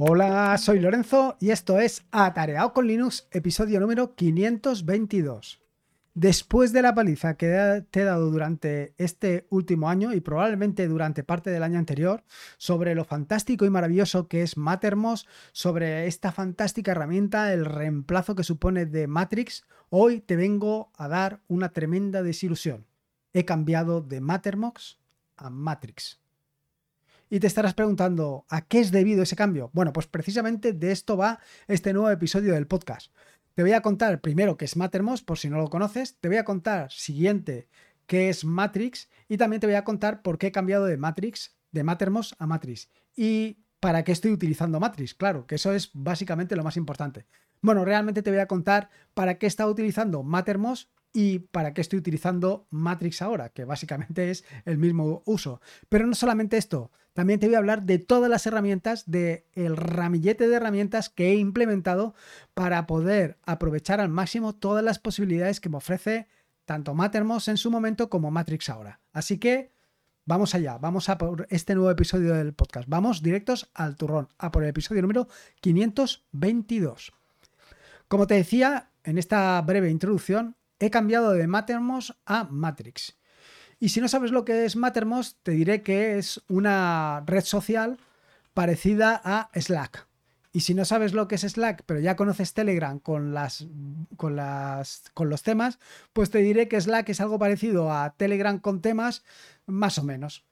Hola, 0.00 0.56
soy 0.58 0.78
Lorenzo 0.78 1.36
y 1.40 1.50
esto 1.50 1.80
es 1.80 2.04
Atareado 2.12 2.72
con 2.72 2.86
Linux, 2.86 3.26
episodio 3.32 3.80
número 3.80 4.14
522. 4.14 5.60
Después 6.14 6.72
de 6.72 6.82
la 6.82 6.94
paliza 6.94 7.36
que 7.36 7.84
te 7.90 8.02
he 8.02 8.04
dado 8.04 8.30
durante 8.30 8.94
este 8.96 9.48
último 9.50 9.88
año 9.88 10.14
y 10.14 10.20
probablemente 10.20 10.86
durante 10.86 11.24
parte 11.24 11.50
del 11.50 11.64
año 11.64 11.80
anterior 11.80 12.22
sobre 12.58 12.94
lo 12.94 13.04
fantástico 13.04 13.64
y 13.64 13.70
maravilloso 13.70 14.28
que 14.28 14.42
es 14.42 14.56
Mattermost, 14.56 15.26
sobre 15.50 16.06
esta 16.06 16.30
fantástica 16.30 16.92
herramienta, 16.92 17.52
el 17.52 17.64
reemplazo 17.64 18.36
que 18.36 18.44
supone 18.44 18.86
de 18.86 19.08
Matrix, 19.08 19.64
hoy 19.90 20.20
te 20.20 20.36
vengo 20.36 20.92
a 20.96 21.08
dar 21.08 21.40
una 21.48 21.70
tremenda 21.70 22.22
desilusión. 22.22 22.86
He 23.32 23.44
cambiado 23.44 24.00
de 24.00 24.20
Mattermost 24.20 25.00
a 25.36 25.50
Matrix. 25.50 26.20
Y 27.30 27.40
te 27.40 27.46
estarás 27.46 27.74
preguntando, 27.74 28.46
¿a 28.48 28.62
qué 28.62 28.80
es 28.80 28.90
debido 28.90 29.22
ese 29.22 29.36
cambio? 29.36 29.70
Bueno, 29.74 29.92
pues 29.92 30.06
precisamente 30.06 30.72
de 30.72 30.92
esto 30.92 31.16
va 31.16 31.40
este 31.66 31.92
nuevo 31.92 32.10
episodio 32.10 32.54
del 32.54 32.66
podcast. 32.66 33.12
Te 33.54 33.62
voy 33.62 33.72
a 33.72 33.82
contar 33.82 34.20
primero 34.20 34.56
qué 34.56 34.64
es 34.64 34.76
Mattermost, 34.76 35.26
por 35.26 35.38
si 35.38 35.50
no 35.50 35.58
lo 35.58 35.68
conoces. 35.68 36.16
Te 36.20 36.28
voy 36.28 36.38
a 36.38 36.44
contar 36.44 36.90
siguiente 36.90 37.68
qué 38.06 38.30
es 38.30 38.44
Matrix 38.44 39.10
y 39.28 39.36
también 39.36 39.60
te 39.60 39.66
voy 39.66 39.76
a 39.76 39.84
contar 39.84 40.22
por 40.22 40.38
qué 40.38 40.46
he 40.46 40.52
cambiado 40.52 40.86
de 40.86 40.96
Matrix, 40.96 41.56
de 41.72 41.84
Mattermost 41.84 42.32
a 42.38 42.46
Matrix. 42.46 42.88
Y 43.14 43.58
para 43.80 44.04
qué 44.04 44.12
estoy 44.12 44.32
utilizando 44.32 44.80
Matrix, 44.80 45.14
claro, 45.14 45.46
que 45.46 45.56
eso 45.56 45.72
es 45.72 45.90
básicamente 45.92 46.56
lo 46.56 46.64
más 46.64 46.76
importante. 46.76 47.26
Bueno, 47.60 47.84
realmente 47.84 48.22
te 48.22 48.30
voy 48.30 48.40
a 48.40 48.46
contar 48.46 48.90
para 49.14 49.38
qué 49.38 49.46
he 49.46 49.48
estado 49.48 49.70
utilizando 49.70 50.22
Mattermost 50.22 50.90
y 51.12 51.40
para 51.40 51.74
qué 51.74 51.80
estoy 51.80 51.98
utilizando 51.98 52.66
Matrix 52.70 53.22
ahora, 53.22 53.48
que 53.48 53.64
básicamente 53.64 54.30
es 54.30 54.44
el 54.64 54.78
mismo 54.78 55.22
uso. 55.24 55.60
Pero 55.88 56.06
no 56.06 56.14
solamente 56.14 56.56
esto, 56.56 56.90
también 57.12 57.40
te 57.40 57.46
voy 57.46 57.56
a 57.56 57.58
hablar 57.58 57.82
de 57.82 57.98
todas 57.98 58.30
las 58.30 58.46
herramientas, 58.46 59.10
del 59.10 59.42
el 59.54 59.76
ramillete 59.76 60.46
de 60.46 60.54
herramientas 60.54 61.08
que 61.08 61.32
he 61.32 61.34
implementado 61.36 62.14
para 62.54 62.86
poder 62.86 63.38
aprovechar 63.44 64.00
al 64.00 64.08
máximo 64.08 64.54
todas 64.54 64.84
las 64.84 64.98
posibilidades 64.98 65.60
que 65.60 65.68
me 65.68 65.78
ofrece 65.78 66.28
tanto 66.64 66.94
Mattermost 66.94 67.48
en 67.48 67.56
su 67.56 67.70
momento 67.70 68.10
como 68.10 68.30
Matrix 68.30 68.68
ahora. 68.68 69.00
Así 69.12 69.38
que 69.38 69.72
vamos 70.26 70.54
allá, 70.54 70.76
vamos 70.78 71.08
a 71.08 71.16
por 71.16 71.46
este 71.50 71.74
nuevo 71.74 71.90
episodio 71.90 72.34
del 72.34 72.52
podcast. 72.52 72.88
Vamos 72.88 73.22
directos 73.22 73.70
al 73.74 73.96
turrón, 73.96 74.28
a 74.38 74.52
por 74.52 74.62
el 74.62 74.68
episodio 74.68 75.00
número 75.02 75.26
522. 75.60 77.14
Como 78.06 78.26
te 78.26 78.34
decía 78.34 78.90
en 79.02 79.16
esta 79.16 79.60
breve 79.62 79.90
introducción, 79.90 80.54
he 80.78 80.90
cambiado 80.90 81.32
de 81.32 81.46
Mattermost 81.46 82.10
a 82.26 82.44
Matrix. 82.44 83.18
Y 83.80 83.90
si 83.90 84.00
no 84.00 84.08
sabes 84.08 84.32
lo 84.32 84.44
que 84.44 84.64
es 84.64 84.76
Mattermost, 84.76 85.38
te 85.42 85.52
diré 85.52 85.82
que 85.82 86.18
es 86.18 86.42
una 86.48 87.22
red 87.26 87.44
social 87.44 87.98
parecida 88.54 89.20
a 89.24 89.50
Slack. 89.54 90.08
Y 90.52 90.60
si 90.60 90.74
no 90.74 90.84
sabes 90.84 91.12
lo 91.12 91.28
que 91.28 91.36
es 91.36 91.42
Slack, 91.42 91.84
pero 91.86 92.00
ya 92.00 92.16
conoces 92.16 92.54
Telegram 92.54 92.98
con, 92.98 93.34
las, 93.34 93.66
con, 94.16 94.34
las, 94.34 95.04
con 95.14 95.28
los 95.28 95.42
temas, 95.42 95.78
pues 96.12 96.30
te 96.30 96.38
diré 96.38 96.66
que 96.68 96.80
Slack 96.80 97.10
es 97.10 97.20
algo 97.20 97.38
parecido 97.38 97.92
a 97.92 98.14
Telegram 98.16 98.58
con 98.58 98.80
temas, 98.80 99.22
más 99.66 99.98
o 99.98 100.02
menos. 100.02 100.44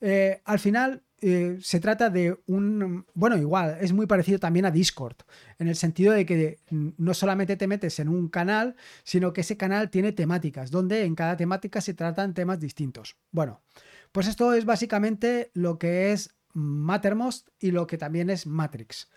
Eh, 0.00 0.40
al 0.44 0.58
final, 0.58 1.02
eh, 1.24 1.58
se 1.62 1.78
trata 1.78 2.10
de 2.10 2.36
un, 2.46 3.06
bueno, 3.14 3.36
igual, 3.36 3.78
es 3.80 3.92
muy 3.92 4.06
parecido 4.06 4.40
también 4.40 4.66
a 4.66 4.72
Discord, 4.72 5.16
en 5.60 5.68
el 5.68 5.76
sentido 5.76 6.12
de 6.12 6.26
que 6.26 6.58
no 6.70 7.14
solamente 7.14 7.56
te 7.56 7.68
metes 7.68 8.00
en 8.00 8.08
un 8.08 8.28
canal, 8.28 8.74
sino 9.04 9.32
que 9.32 9.42
ese 9.42 9.56
canal 9.56 9.88
tiene 9.88 10.10
temáticas, 10.10 10.72
donde 10.72 11.04
en 11.04 11.14
cada 11.14 11.36
temática 11.36 11.80
se 11.80 11.94
tratan 11.94 12.34
temas 12.34 12.58
distintos. 12.58 13.16
Bueno, 13.30 13.62
pues 14.10 14.26
esto 14.26 14.52
es 14.52 14.64
básicamente 14.64 15.52
lo 15.54 15.78
que 15.78 16.10
es 16.10 16.34
Mattermost 16.54 17.48
y 17.60 17.70
lo 17.70 17.86
que 17.86 17.98
también 17.98 18.28
es 18.28 18.46
Matrix. 18.48 19.08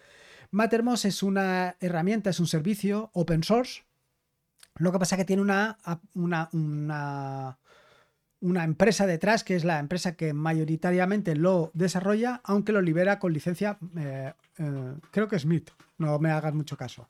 Mattermost 0.52 1.06
es 1.06 1.24
una 1.24 1.75
herramienta, 1.79 2.29
es 2.29 2.40
un 2.40 2.47
servicio 2.47 3.09
open 3.13 3.44
source. 3.44 3.81
Lo 4.75 4.91
que 4.91 5.00
pasa 5.00 5.16
es 5.16 5.22
que 5.22 5.25
tiene 5.25 5.41
una, 5.41 5.79
una, 6.13 6.50
una 6.53 7.58
una 8.41 8.63
empresa 8.63 9.07
detrás, 9.07 9.44
que 9.44 9.56
es 9.56 9.63
la 9.63 9.79
empresa 9.79 10.16
que 10.16 10.34
mayoritariamente 10.34 11.35
lo 11.35 11.72
desarrolla, 11.73 12.41
aunque 12.44 12.72
lo 12.72 12.81
libera 12.81 13.19
con 13.19 13.34
licencia, 13.34 13.78
eh, 13.97 14.34
eh, 14.57 14.94
creo 15.12 15.28
que 15.28 15.40
Smith, 15.40 15.72
no 15.97 16.19
me 16.19 16.31
hagas 16.31 16.53
mucho 16.53 16.78
caso. 16.78 17.09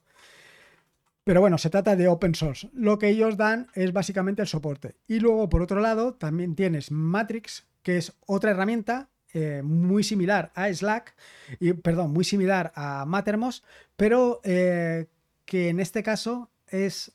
Pero 1.23 1.41
bueno, 1.41 1.57
se 1.57 1.71
trata 1.71 1.95
de 1.95 2.07
open 2.07 2.35
source. 2.35 2.69
Lo 2.73 2.99
que 2.99 3.09
ellos 3.09 3.35
dan 3.35 3.67
es 3.73 3.91
básicamente 3.91 4.43
el 4.43 4.47
soporte. 4.47 4.95
Y 5.07 5.19
luego, 5.19 5.49
por 5.49 5.61
otro 5.63 5.79
lado, 5.79 6.13
también 6.13 6.55
tienes 6.55 6.91
Matrix, 6.91 7.65
que 7.81 7.97
es 7.97 8.13
otra 8.27 8.51
herramienta 8.51 9.09
eh, 9.33 9.61
muy 9.63 10.03
similar 10.03 10.51
a 10.53 10.71
Slack, 10.71 11.15
y, 11.59 11.73
perdón, 11.73 12.11
muy 12.11 12.23
similar 12.23 12.71
a 12.75 13.05
Mattermost, 13.05 13.65
pero 13.97 14.39
que 14.43 15.69
en 15.69 15.79
este 15.79 16.03
caso 16.03 16.51
es 16.67 17.11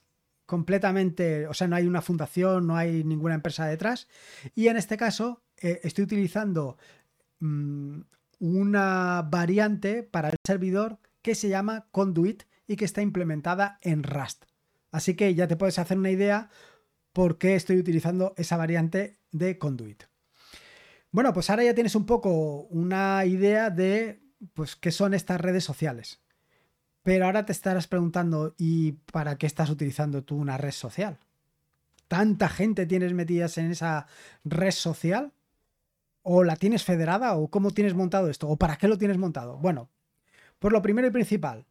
completamente, 0.51 1.47
o 1.47 1.53
sea, 1.53 1.69
no 1.69 1.77
hay 1.77 1.87
una 1.87 2.01
fundación, 2.01 2.67
no 2.67 2.75
hay 2.75 3.05
ninguna 3.05 3.35
empresa 3.35 3.65
detrás. 3.67 4.09
Y 4.53 4.67
en 4.67 4.75
este 4.75 4.97
caso 4.97 5.45
eh, 5.55 5.79
estoy 5.83 6.03
utilizando 6.03 6.77
mm, 7.39 8.01
una 8.39 9.21
variante 9.31 10.03
para 10.03 10.27
el 10.27 10.35
servidor 10.45 10.99
que 11.21 11.35
se 11.35 11.47
llama 11.47 11.87
Conduit 11.91 12.43
y 12.67 12.75
que 12.75 12.83
está 12.83 13.01
implementada 13.01 13.79
en 13.81 14.03
Rust. 14.03 14.43
Así 14.91 15.15
que 15.15 15.33
ya 15.35 15.47
te 15.47 15.55
puedes 15.55 15.79
hacer 15.79 15.97
una 15.97 16.11
idea 16.11 16.49
por 17.13 17.37
qué 17.37 17.55
estoy 17.55 17.77
utilizando 17.77 18.33
esa 18.35 18.57
variante 18.57 19.21
de 19.31 19.57
Conduit. 19.57 20.03
Bueno, 21.11 21.31
pues 21.31 21.49
ahora 21.49 21.63
ya 21.63 21.73
tienes 21.73 21.95
un 21.95 22.05
poco 22.05 22.63
una 22.63 23.23
idea 23.23 23.69
de 23.69 24.21
pues, 24.53 24.75
qué 24.75 24.91
son 24.91 25.13
estas 25.13 25.39
redes 25.39 25.63
sociales. 25.63 26.20
Pero 27.03 27.25
ahora 27.25 27.45
te 27.45 27.51
estarás 27.51 27.87
preguntando, 27.87 28.53
¿y 28.57 28.93
para 29.11 29.37
qué 29.37 29.47
estás 29.47 29.69
utilizando 29.69 30.23
tú 30.23 30.37
una 30.37 30.57
red 30.57 30.71
social? 30.71 31.19
¿Tanta 32.07 32.47
gente 32.49 32.85
tienes 32.85 33.13
metidas 33.13 33.57
en 33.57 33.71
esa 33.71 34.05
red 34.43 34.71
social? 34.71 35.33
¿O 36.21 36.43
la 36.43 36.55
tienes 36.55 36.83
federada? 36.83 37.35
¿O 37.35 37.49
cómo 37.49 37.71
tienes 37.71 37.95
montado 37.95 38.29
esto? 38.29 38.47
¿O 38.47 38.57
para 38.57 38.75
qué 38.75 38.87
lo 38.87 38.97
tienes 38.97 39.17
montado? 39.17 39.57
Bueno, 39.57 39.89
por 40.59 40.73
lo 40.73 40.81
primero 40.83 41.07
y 41.07 41.11
principal, 41.11 41.65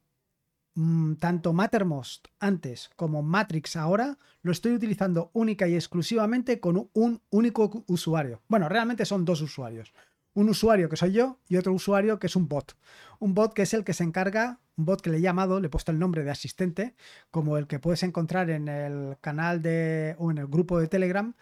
mm, 0.75 1.15
tanto 1.15 1.53
Mattermost 1.53 2.27
antes 2.41 2.91
como 2.97 3.23
Matrix 3.23 3.77
ahora 3.77 4.19
lo 4.43 4.51
estoy 4.51 4.73
utilizando 4.73 5.31
única 5.33 5.69
y 5.69 5.75
exclusivamente 5.75 6.59
con 6.59 6.91
un 6.93 7.23
único 7.31 7.85
usuario. 7.87 8.43
Bueno, 8.49 8.69
realmente 8.69 9.05
son 9.05 9.25
dos 9.25 9.43
usuarios 9.43 9.93
un 10.35 10.49
usuario 10.49 10.89
que 10.89 10.97
soy 10.97 11.13
yo 11.13 11.39
y 11.49 11.57
otro 11.57 11.73
usuario 11.73 12.19
que 12.19 12.27
es 12.27 12.37
un 12.37 12.49
bot. 12.49 12.77
Un 13.19 13.35
bot 13.35 13.55
que 13.55 13.63
es 13.63 13.75
el 13.75 13.85
que 13.85 13.93
se 13.93 14.05
encarga, 14.05 14.61
un 14.77 14.85
bot 14.85 15.01
que 15.01 15.11
le 15.11 15.19
he 15.19 15.21
llamado, 15.21 15.61
le 15.61 15.67
he 15.67 15.71
puesto 15.71 15.93
el 15.93 15.99
nombre 15.99 16.25
de 16.25 16.31
asistente, 16.31 16.95
como 17.31 17.59
el 17.59 17.67
que 17.67 17.79
puedes 17.79 18.03
encontrar 18.03 18.51
en 18.51 18.69
el 18.69 19.17
canal 19.21 19.63
de 19.63 20.15
o 20.19 20.31
en 20.31 20.39
el 20.39 20.47
grupo 20.47 20.79
de 20.79 20.89
Telegram. 20.89 21.35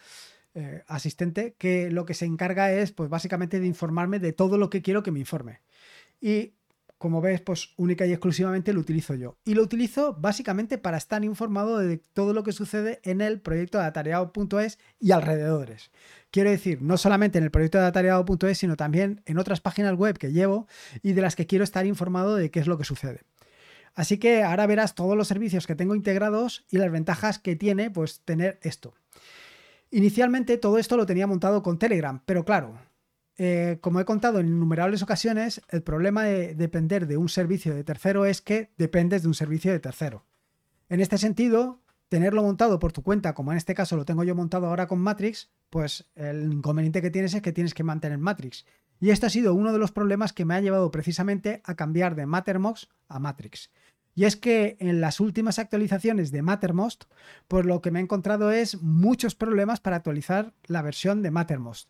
Eh, 0.55 0.83
asistente 0.89 1.55
que 1.59 1.91
lo 1.91 2.07
que 2.07 2.15
se 2.15 2.25
encarga 2.25 2.73
es 2.73 2.91
pues 2.91 3.11
básicamente 3.11 3.61
de 3.61 3.67
informarme 3.67 4.19
de 4.19 4.33
todo 4.33 4.57
lo 4.57 4.71
que 4.71 4.81
quiero 4.81 5.03
que 5.03 5.11
me 5.11 5.21
informe 5.21 5.61
y 6.21 6.55
como 6.99 7.21
ves, 7.21 7.41
pues 7.41 7.71
única 7.77 8.07
y 8.07 8.13
exclusivamente 8.13 8.73
lo 8.73 8.81
utilizo 8.81 9.15
yo. 9.15 9.39
Y 9.45 9.55
lo 9.55 9.63
utilizo 9.63 10.15
básicamente 10.15 10.79
para 10.79 10.99
estar 10.99 11.25
informado 11.25 11.79
de 11.79 11.99
todo 11.99 12.35
lo 12.35 12.43
que 12.43 12.53
sucede 12.53 13.01
en 13.05 13.21
el 13.21 13.41
proyecto 13.41 13.79
de 13.79 13.85
atareado.es 13.85 14.79
y 14.99 15.13
alrededores. 15.13 15.91
Quiero 16.31 16.51
decir, 16.51 16.83
no 16.83 16.99
solamente 16.99 17.39
en 17.39 17.45
el 17.45 17.51
proyecto 17.51 17.79
de 17.79 17.87
atareado.es, 17.87 18.59
sino 18.59 18.77
también 18.77 19.23
en 19.27 19.39
otras 19.39 19.61
páginas 19.61 19.95
web 19.95 20.19
que 20.19 20.33
llevo 20.33 20.67
y 21.03 21.13
de 21.13 21.23
las 21.23 21.37
que 21.37 21.47
quiero 21.47 21.65
estar 21.65 21.87
informado 21.87 22.35
de 22.35 22.51
qué 22.51 22.61
es 22.61 22.67
lo 22.67 22.77
que 22.77 22.85
sucede. 22.85 23.23
Así 23.95 24.19
que 24.19 24.43
ahora 24.43 24.67
verás 24.67 24.95
todos 24.95 25.17
los 25.17 25.29
servicios 25.29 25.67
que 25.67 25.75
tengo 25.75 25.95
integrados 25.95 26.65
y 26.71 26.79
las 26.79 26.91
ventajas 26.91 27.39
que 27.39 27.57
tiene 27.57 27.91
pues 27.91 28.21
tener 28.25 28.59
esto. 28.63 28.95
Inicialmente 29.91 30.59
todo 30.59 30.79
esto 30.79 30.97
lo 30.97 31.07
tenía 31.07 31.27
montado 31.27 31.63
con 31.63 31.79
Telegram, 31.79 32.21
pero 32.27 32.45
claro, 32.45 32.79
eh, 33.39 33.79
como 33.81 34.01
he 34.01 34.05
contado 34.05 34.41
en 34.41 34.49
innumerables 34.49 35.03
ocasiones, 35.03 35.63
el 35.69 35.83
problema 35.83 36.25
de 36.25 36.57
depender 36.57 37.07
de 37.07 37.17
un 37.17 37.29
servicio 37.29 37.73
de 37.73 37.85
tercero 37.85 38.27
es 38.27 38.43
que 38.43 38.73
dependes 38.77 39.23
de 39.23 39.29
un 39.29 39.35
servicio 39.35 39.71
de 39.71 39.79
tercero. 39.79 40.27
En 40.89 41.01
este 41.01 41.19
sentido, 41.19 41.81
tenerlo 42.09 42.43
montado 42.43 42.81
por 42.81 42.93
tu 42.93 43.03
cuenta, 43.03 43.35
como 43.35 43.53
en 43.53 43.59
este 43.59 43.75
caso 43.75 43.97
lo 43.97 44.05
tengo 44.05 44.25
yo 44.25 44.35
montado 44.35 44.67
ahora 44.67 44.89
con 44.89 44.99
Matrix, 44.99 45.51
pues 45.71 46.11
el 46.17 46.53
inconveniente 46.53 47.01
que 47.01 47.11
tienes 47.11 47.33
es 47.33 47.41
que 47.41 47.53
tienes 47.53 47.75
que 47.75 47.85
mantener 47.85 48.19
Matrix. 48.19 48.67
Y 48.99 49.11
este 49.11 49.27
ha 49.27 49.31
sido 49.31 49.55
uno 49.55 49.73
de 49.73 49.79
los 49.79 49.93
problemas 49.93 50.33
que 50.33 50.45
me 50.45 50.55
ha 50.55 50.61
llevado 50.61 50.91
precisamente 50.91 51.63
a 51.65 51.77
cambiar 51.77 52.17
de 52.17 52.27
Mattermost 52.27 52.91
a 53.07 53.21
Matrix. 53.21 53.71
Y 54.17 54.25
es 54.25 54.35
que 54.35 54.77
en 54.81 55.01
las 55.01 55.21
últimas 55.21 55.61
actualizaciones 55.61 56.33
de 56.33 56.43
Mattermost, 56.43 57.05
pues 57.47 57.65
lo 57.65 57.81
que 57.83 57.93
me 57.93 58.01
he 58.01 58.03
encontrado 58.03 58.51
es 58.51 58.83
muchos 58.83 59.37
problemas 59.37 59.79
para 59.79 59.95
actualizar 59.95 60.55
la 60.67 60.83
versión 60.83 61.23
de 61.23 61.31
Mattermost. 61.31 61.89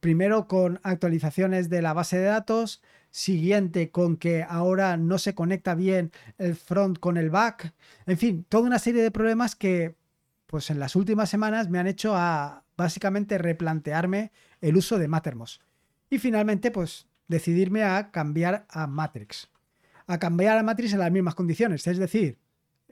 Primero 0.00 0.46
con 0.46 0.80
actualizaciones 0.82 1.68
de 1.68 1.82
la 1.82 1.92
base 1.92 2.18
de 2.18 2.24
datos, 2.24 2.82
siguiente 3.10 3.90
con 3.90 4.16
que 4.16 4.44
ahora 4.48 4.96
no 4.96 5.18
se 5.18 5.34
conecta 5.34 5.74
bien 5.74 6.12
el 6.38 6.54
front 6.54 6.98
con 6.98 7.16
el 7.16 7.30
back, 7.30 7.72
en 8.06 8.18
fin, 8.18 8.46
toda 8.48 8.64
una 8.64 8.78
serie 8.78 9.02
de 9.02 9.10
problemas 9.10 9.56
que 9.56 9.96
pues 10.46 10.70
en 10.70 10.78
las 10.78 10.96
últimas 10.96 11.28
semanas 11.28 11.68
me 11.68 11.78
han 11.78 11.86
hecho 11.86 12.14
a 12.16 12.64
básicamente 12.76 13.38
replantearme 13.38 14.32
el 14.60 14.76
uso 14.76 14.98
de 14.98 15.08
Mattermost 15.08 15.62
y 16.10 16.18
finalmente 16.18 16.70
pues 16.70 17.06
decidirme 17.26 17.82
a 17.84 18.10
cambiar 18.10 18.66
a 18.68 18.86
Matrix. 18.86 19.50
a 20.06 20.18
cambiar 20.18 20.56
a 20.56 20.62
Matrix 20.62 20.94
en 20.94 21.00
las 21.00 21.12
mismas 21.12 21.34
condiciones, 21.34 21.86
es 21.86 21.98
decir, 21.98 22.38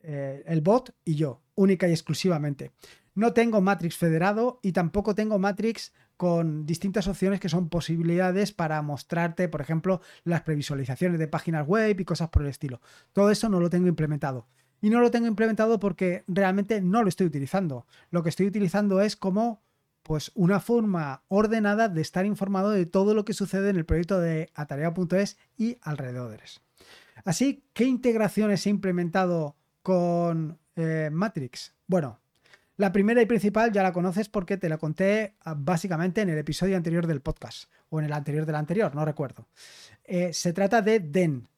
eh, 0.02 0.44
el 0.46 0.60
bot 0.60 0.94
y 1.04 1.14
yo, 1.14 1.40
única 1.54 1.88
y 1.88 1.92
exclusivamente. 1.92 2.72
No 3.16 3.32
tengo 3.32 3.62
Matrix 3.62 3.96
federado 3.96 4.60
y 4.62 4.72
tampoco 4.72 5.14
tengo 5.14 5.38
Matrix 5.38 5.92
con 6.18 6.66
distintas 6.66 7.08
opciones 7.08 7.40
que 7.40 7.48
son 7.48 7.70
posibilidades 7.70 8.52
para 8.52 8.80
mostrarte, 8.82 9.48
por 9.48 9.62
ejemplo, 9.62 10.02
las 10.24 10.42
previsualizaciones 10.42 11.18
de 11.18 11.26
páginas 11.26 11.66
web 11.66 11.98
y 11.98 12.04
cosas 12.04 12.28
por 12.28 12.42
el 12.42 12.48
estilo. 12.48 12.82
Todo 13.14 13.30
eso 13.30 13.48
no 13.48 13.58
lo 13.58 13.70
tengo 13.70 13.88
implementado. 13.88 14.46
Y 14.82 14.90
no 14.90 15.00
lo 15.00 15.10
tengo 15.10 15.26
implementado 15.26 15.80
porque 15.80 16.24
realmente 16.28 16.82
no 16.82 17.02
lo 17.02 17.08
estoy 17.08 17.26
utilizando. 17.26 17.86
Lo 18.10 18.22
que 18.22 18.28
estoy 18.28 18.46
utilizando 18.46 19.00
es 19.00 19.16
como 19.16 19.62
pues 20.02 20.30
una 20.34 20.60
forma 20.60 21.22
ordenada 21.28 21.88
de 21.88 22.02
estar 22.02 22.26
informado 22.26 22.70
de 22.70 22.84
todo 22.84 23.14
lo 23.14 23.24
que 23.24 23.32
sucede 23.32 23.70
en 23.70 23.76
el 23.76 23.86
proyecto 23.86 24.20
de 24.20 24.50
atareado.es 24.54 25.38
y 25.56 25.78
alrededores. 25.80 26.60
Así, 27.24 27.64
¿qué 27.72 27.84
integraciones 27.84 28.66
he 28.66 28.70
implementado 28.70 29.56
con 29.82 30.58
eh, 30.76 31.08
Matrix? 31.10 31.74
Bueno, 31.86 32.20
la 32.76 32.92
primera 32.92 33.22
y 33.22 33.26
principal 33.26 33.72
ya 33.72 33.82
la 33.82 33.92
conoces 33.92 34.28
porque 34.28 34.56
te 34.56 34.68
la 34.68 34.78
conté 34.78 35.34
ah, 35.40 35.54
básicamente 35.56 36.20
en 36.20 36.28
el 36.28 36.38
episodio 36.38 36.76
anterior 36.76 37.06
del 37.06 37.20
podcast 37.20 37.70
o 37.88 37.98
en 37.98 38.06
el 38.06 38.12
anterior 38.12 38.44
del 38.46 38.56
anterior, 38.56 38.94
no 38.94 39.04
recuerdo. 39.04 39.46
Eh, 40.04 40.32
se 40.32 40.52
trata 40.52 40.82
de 40.82 41.00
DEN, 41.00 41.48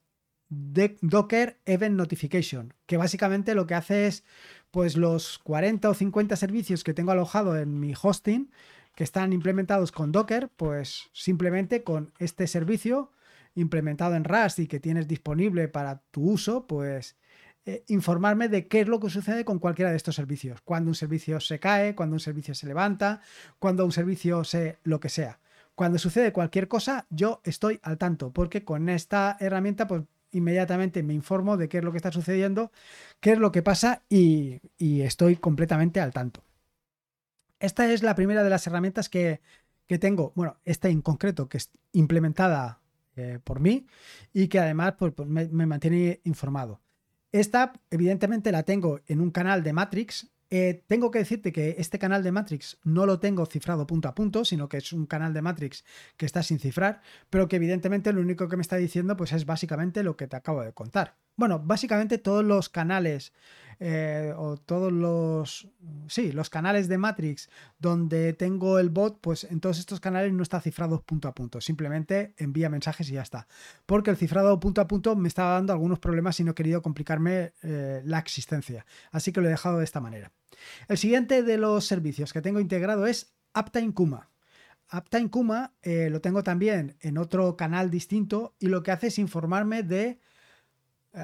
Docker 0.49 1.59
Event 1.67 1.97
Notification, 1.97 2.73
que 2.87 2.97
básicamente 2.97 3.55
lo 3.55 3.67
que 3.67 3.75
hace 3.75 4.07
es 4.07 4.25
pues 4.71 4.97
los 4.97 5.39
40 5.41 5.91
o 5.91 5.95
50 5.95 6.37
servicios 6.37 6.85
que 6.85 6.95
tengo 6.95 7.13
alojado 7.13 7.57
en 7.59 7.81
mi 7.81 7.95
hosting 8.01 8.51
que 8.95 9.05
están 9.05 9.33
implementados 9.33 9.93
con 9.93 10.11
Docker, 10.13 10.49
pues 10.57 11.11
simplemente 11.13 11.85
con 11.85 12.13
este 12.19 12.47
servicio 12.47 13.13
implementado 13.55 14.15
en 14.15 14.25
Rust 14.25 14.59
y 14.59 14.67
que 14.67 14.81
tienes 14.81 15.09
disponible 15.09 15.69
para 15.69 16.03
tu 16.11 16.23
uso, 16.23 16.67
pues 16.67 17.17
eh, 17.69 17.85
informarme 17.89 18.49
de 18.49 18.67
qué 18.67 18.81
es 18.81 18.89
lo 18.89 18.99
que 18.99 19.11
sucede 19.11 19.45
con 19.45 19.59
cualquiera 19.59 19.91
de 19.91 19.99
estos 19.99 20.15
servicios. 20.15 20.63
Cuando 20.63 20.89
un 20.89 20.95
servicio 20.95 21.39
se 21.39 21.59
cae, 21.61 21.95
cuando 21.95 22.15
un 22.15 22.21
servicio 22.21 22.55
se 22.55 22.67
levanta, 22.67 23.21
cuando 23.59 23.85
un 23.85 23.93
servicio 23.93 24.43
se... 24.43 24.79
lo 24.85 25.01
que 25.01 25.11
sea. 25.11 25.39
Cuando 25.75 25.99
sucede 25.99 26.33
cualquier 26.33 26.67
cosa, 26.67 27.05
yo 27.11 27.43
estoy 27.45 27.79
al 27.83 27.99
tanto, 27.99 28.33
porque 28.33 28.65
con 28.65 28.89
esta 28.89 29.37
herramienta, 29.39 29.87
pues 29.87 30.05
inmediatamente 30.33 31.03
me 31.03 31.13
informo 31.13 31.59
de 31.59 31.69
qué 31.69 31.79
es 31.79 31.85
lo 31.85 31.91
que 31.93 31.99
está 31.99 32.11
sucediendo, 32.11 32.73
qué 33.21 33.33
es 33.33 33.39
lo 33.39 33.53
que 33.53 33.63
pasa 33.63 34.03
y, 34.09 34.63
estoy 34.79 35.37
completamente 35.37 36.01
al 36.01 36.15
tanto. 36.15 36.43
Esta 37.61 37.93
es 37.93 38.03
la 38.03 38.15
primera 38.15 38.43
de 38.43 38.49
las 38.49 38.67
herramientas 38.67 39.11
que, 39.11 39.43
tengo, 40.01 40.33
bueno, 40.35 40.57
esta 40.65 40.89
en 40.89 41.03
concreto, 41.03 41.51
que 41.51 41.59
es 41.59 41.71
implementada 41.93 42.81
eh, 43.17 43.41
por 43.45 43.61
mí 43.61 43.87
y 44.33 44.49
que 44.49 44.59
además 44.59 44.95
pues, 44.99 45.13
pues 45.13 45.29
me, 45.29 45.67
mantiene 45.67 46.23
informado. 46.25 46.81
Esta, 47.33 47.73
evidentemente, 47.91 48.53
la 48.53 48.63
tengo 48.63 49.01
en 49.07 49.21
un 49.21 49.31
canal 49.31 49.63
de 49.63 49.73
Matrix. 49.73 50.31
Eh, 50.51 50.83
tengo 50.87 51.11
que 51.11 51.19
decirte 51.19 51.53
que 51.53 51.77
este 51.79 51.99
canal 51.99 52.23
de 52.23 52.33
Matrix 52.33 52.79
no 52.83 53.05
lo 53.05 53.21
tengo 53.21 53.45
cifrado 53.45 53.87
punto 53.87 54.09
a 54.09 54.15
punto, 54.15 54.47
sino 54.47 54.69
que 54.69 54.79
es 54.79 54.95
un 54.95 55.05
canal 55.05 55.35
de 55.35 55.43
Matrix 55.43 55.85
que 56.17 56.25
está 56.25 56.43
sin 56.43 56.59
cifrar, 56.59 57.03
pero 57.29 57.49
que 57.49 57.57
evidentemente 57.57 58.15
lo 58.15 58.23
único 58.23 58.49
que 58.49 58.57
me 58.57 58.63
está 58.63 58.77
diciendo 58.77 59.15
pues 59.15 59.33
es 59.33 59.45
básicamente 59.45 60.03
lo 60.03 60.17
que 60.17 60.27
te 60.27 60.37
acabo 60.37 60.63
de 60.63 60.73
contar. 60.73 61.19
Bueno, 61.37 61.59
básicamente 61.59 62.17
todos 62.17 62.43
los 62.45 62.71
canales 62.71 63.35
eh, 63.81 64.33
o 64.37 64.57
todos 64.57 64.93
los, 64.93 65.69
sí, 66.09 66.33
los 66.33 66.51
canales 66.51 66.89
de 66.89 66.99
Matrix 66.99 67.49
donde 67.79 68.33
tengo 68.33 68.79
el 68.79 68.91
bot, 68.91 69.21
pues 69.21 69.45
en 69.45 69.61
todos 69.61 69.79
estos 69.79 70.01
canales 70.01 70.33
no 70.33 70.43
está 70.43 70.61
cifrado 70.61 71.03
punto 71.03 71.29
a 71.29 71.35
punto, 71.35 71.61
simplemente 71.61 72.35
envía 72.39 72.69
mensajes 72.69 73.09
y 73.11 73.15
ya 73.15 73.23
está. 73.23 73.47
Porque 73.87 74.11
el 74.11 74.17
cifrado 74.17 74.59
punto 74.59 74.81
a 74.81 74.89
punto 74.89 75.15
me 75.17 75.29
estaba 75.29 75.55
dando 75.55 75.73
algunos 75.73 75.99
problemas 75.99 76.39
y 76.41 76.45
no 76.45 76.53
he 76.53 76.55
querido 76.55 76.83
complicarme 76.83 77.53
eh, 77.63 78.03
la 78.05 78.19
existencia, 78.19 78.85
así 79.13 79.33
que 79.33 79.41
lo 79.41 79.47
he 79.47 79.51
dejado 79.51 79.79
de 79.79 79.85
esta 79.85 80.01
manera. 80.01 80.33
El 80.89 80.99
siguiente 80.99 81.43
de 81.43 81.57
los 81.57 81.85
servicios 81.85 82.33
que 82.33 82.43
tengo 82.43 82.61
integrado 82.61 83.07
es 83.07 83.33
Uptime 83.55 83.95
Kuma. 83.95 84.31
Uptime 84.93 85.31
Kuma 85.31 85.75
eh, 85.83 86.09
lo 86.11 86.21
tengo 86.21 86.43
también 86.43 86.97
en 87.01 87.19
otro 87.19 87.57
canal 87.57 87.91
distinto 87.91 88.57
y 88.59 88.69
lo 88.69 88.83
que 88.83 88.91
hace 88.91 89.09
es 89.09 89.19
informarme 89.19 89.83
de 89.83 90.19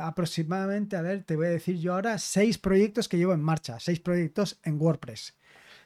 aproximadamente, 0.00 0.96
a 0.96 1.02
ver, 1.02 1.24
te 1.24 1.36
voy 1.36 1.46
a 1.46 1.50
decir 1.50 1.78
yo 1.78 1.94
ahora, 1.94 2.18
seis 2.18 2.58
proyectos 2.58 3.08
que 3.08 3.16
llevo 3.18 3.32
en 3.32 3.42
marcha, 3.42 3.80
seis 3.80 4.00
proyectos 4.00 4.58
en 4.62 4.80
WordPress. 4.80 5.34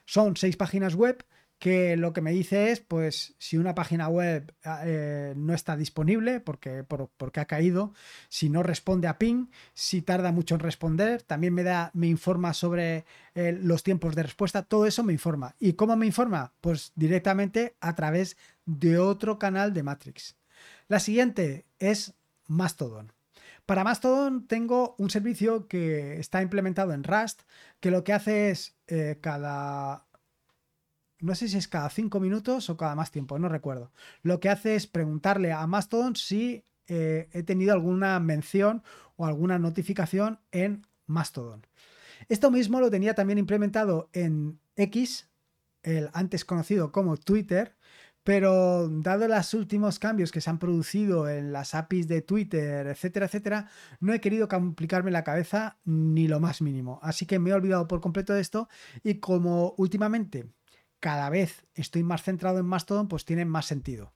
Son 0.05 0.35
seis 0.35 0.57
páginas 0.57 0.95
web 0.95 1.25
que 1.59 1.97
lo 1.97 2.13
que 2.13 2.21
me 2.21 2.31
dice 2.31 2.71
es, 2.71 2.79
pues, 2.79 3.35
si 3.37 3.57
una 3.57 3.75
página 3.75 4.07
web 4.07 4.55
eh, 4.85 5.33
no 5.35 5.53
está 5.53 5.75
disponible 5.75 6.39
porque, 6.39 6.83
porque 6.83 7.39
ha 7.41 7.45
caído, 7.45 7.93
si 8.29 8.49
no 8.49 8.63
responde 8.63 9.09
a 9.09 9.17
ping, 9.17 9.47
si 9.73 10.01
tarda 10.01 10.31
mucho 10.31 10.55
en 10.55 10.61
responder, 10.61 11.21
también 11.21 11.53
me 11.53 11.63
da, 11.63 11.91
me 11.93 12.07
informa 12.07 12.53
sobre 12.53 13.03
eh, 13.35 13.51
los 13.61 13.83
tiempos 13.83 14.15
de 14.15 14.23
respuesta, 14.23 14.63
todo 14.63 14.85
eso 14.85 15.03
me 15.03 15.13
informa. 15.13 15.55
¿Y 15.59 15.73
cómo 15.73 15.97
me 15.97 16.05
informa? 16.05 16.53
Pues 16.61 16.93
directamente 16.95 17.75
a 17.81 17.93
través 17.93 18.37
de 18.65 18.97
otro 18.97 19.37
canal 19.37 19.73
de 19.73 19.83
Matrix. 19.83 20.37
La 20.87 21.01
siguiente 21.01 21.65
es 21.77 22.13
Mastodon. 22.47 23.18
Para 23.69 23.83
Mastodon 23.83 24.47
tengo 24.47 24.95
un 24.97 25.11
servicio 25.11 25.67
que 25.67 26.19
está 26.19 26.41
implementado 26.41 26.91
en 26.91 27.03
Rust, 27.03 27.43
que 27.79 27.91
lo 27.91 28.03
que 28.03 28.13
hace 28.13 28.49
es 28.49 28.75
eh, 28.87 29.19
cada... 29.21 30.07
No 31.19 31.35
sé 31.35 31.47
si 31.47 31.57
es 31.59 31.67
cada 31.67 31.91
cinco 31.91 32.19
minutos 32.19 32.67
o 32.71 32.77
cada 32.77 32.95
más 32.95 33.11
tiempo, 33.11 33.37
no 33.37 33.47
recuerdo. 33.47 33.91
Lo 34.23 34.39
que 34.39 34.49
hace 34.49 34.73
es 34.73 34.87
preguntarle 34.87 35.51
a 35.51 35.67
Mastodon 35.67 36.15
si 36.15 36.65
eh, 36.87 37.29
he 37.31 37.43
tenido 37.43 37.71
alguna 37.71 38.19
mención 38.19 38.81
o 39.17 39.27
alguna 39.27 39.59
notificación 39.59 40.39
en 40.51 40.87
Mastodon. 41.05 41.67
Esto 42.27 42.49
mismo 42.49 42.79
lo 42.79 42.89
tenía 42.89 43.13
también 43.13 43.37
implementado 43.37 44.09
en 44.13 44.59
X, 44.77 45.29
el 45.83 46.09
antes 46.13 46.43
conocido 46.43 46.91
como 46.91 47.17
Twitter, 47.17 47.75
pero 48.29 48.87
dado 48.87 49.27
los 49.27 49.55
últimos 49.55 49.97
cambios 49.97 50.31
que 50.31 50.39
se 50.39 50.51
han 50.51 50.59
producido 50.59 51.27
en 51.27 51.51
las 51.51 51.73
APIs 51.73 52.07
de 52.07 52.21
Twitter, 52.21 52.85
etcétera, 52.85 53.25
etcétera, 53.25 53.71
no 54.01 54.13
he 54.13 54.21
querido 54.21 54.47
complicarme 54.47 55.09
la 55.09 55.23
cabeza 55.23 55.79
ni 55.83 56.27
lo 56.27 56.39
más 56.39 56.61
mínimo. 56.61 56.99
Así 57.01 57.25
que 57.25 57.39
me 57.39 57.49
he 57.49 57.53
olvidado 57.53 57.87
por 57.87 58.01
completo 58.01 58.33
de 58.33 58.41
esto 58.41 58.69
y 59.03 59.15
como 59.15 59.73
últimamente 59.79 60.45
cada 60.99 61.31
vez 61.31 61.65
estoy 61.73 62.03
más 62.03 62.21
centrado 62.21 62.59
en 62.59 62.67
Mastodon, 62.67 63.07
pues 63.07 63.25
tiene 63.25 63.45
más 63.45 63.65
sentido. 63.65 64.13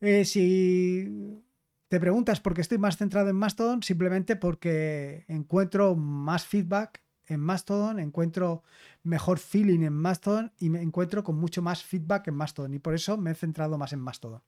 Eh, 0.00 0.24
si 0.24 1.40
te 1.86 2.00
preguntas 2.00 2.40
por 2.40 2.54
qué 2.54 2.62
estoy 2.62 2.78
más 2.78 2.96
centrado 2.96 3.30
en 3.30 3.36
Mastodon, 3.36 3.84
simplemente 3.84 4.34
porque 4.34 5.26
encuentro 5.28 5.94
más 5.94 6.44
feedback 6.44 7.04
en 7.28 7.40
Mastodon, 7.40 7.98
encuentro 7.98 8.62
mejor 9.02 9.38
feeling 9.38 9.80
en 9.80 9.92
Mastodon 9.92 10.52
y 10.58 10.70
me 10.70 10.82
encuentro 10.82 11.22
con 11.22 11.36
mucho 11.36 11.62
más 11.62 11.82
feedback 11.82 12.28
en 12.28 12.34
Mastodon 12.34 12.74
y 12.74 12.78
por 12.78 12.94
eso 12.94 13.16
me 13.16 13.32
he 13.32 13.34
centrado 13.34 13.78
más 13.78 13.92
en 13.92 14.00
Mastodon. 14.00 14.42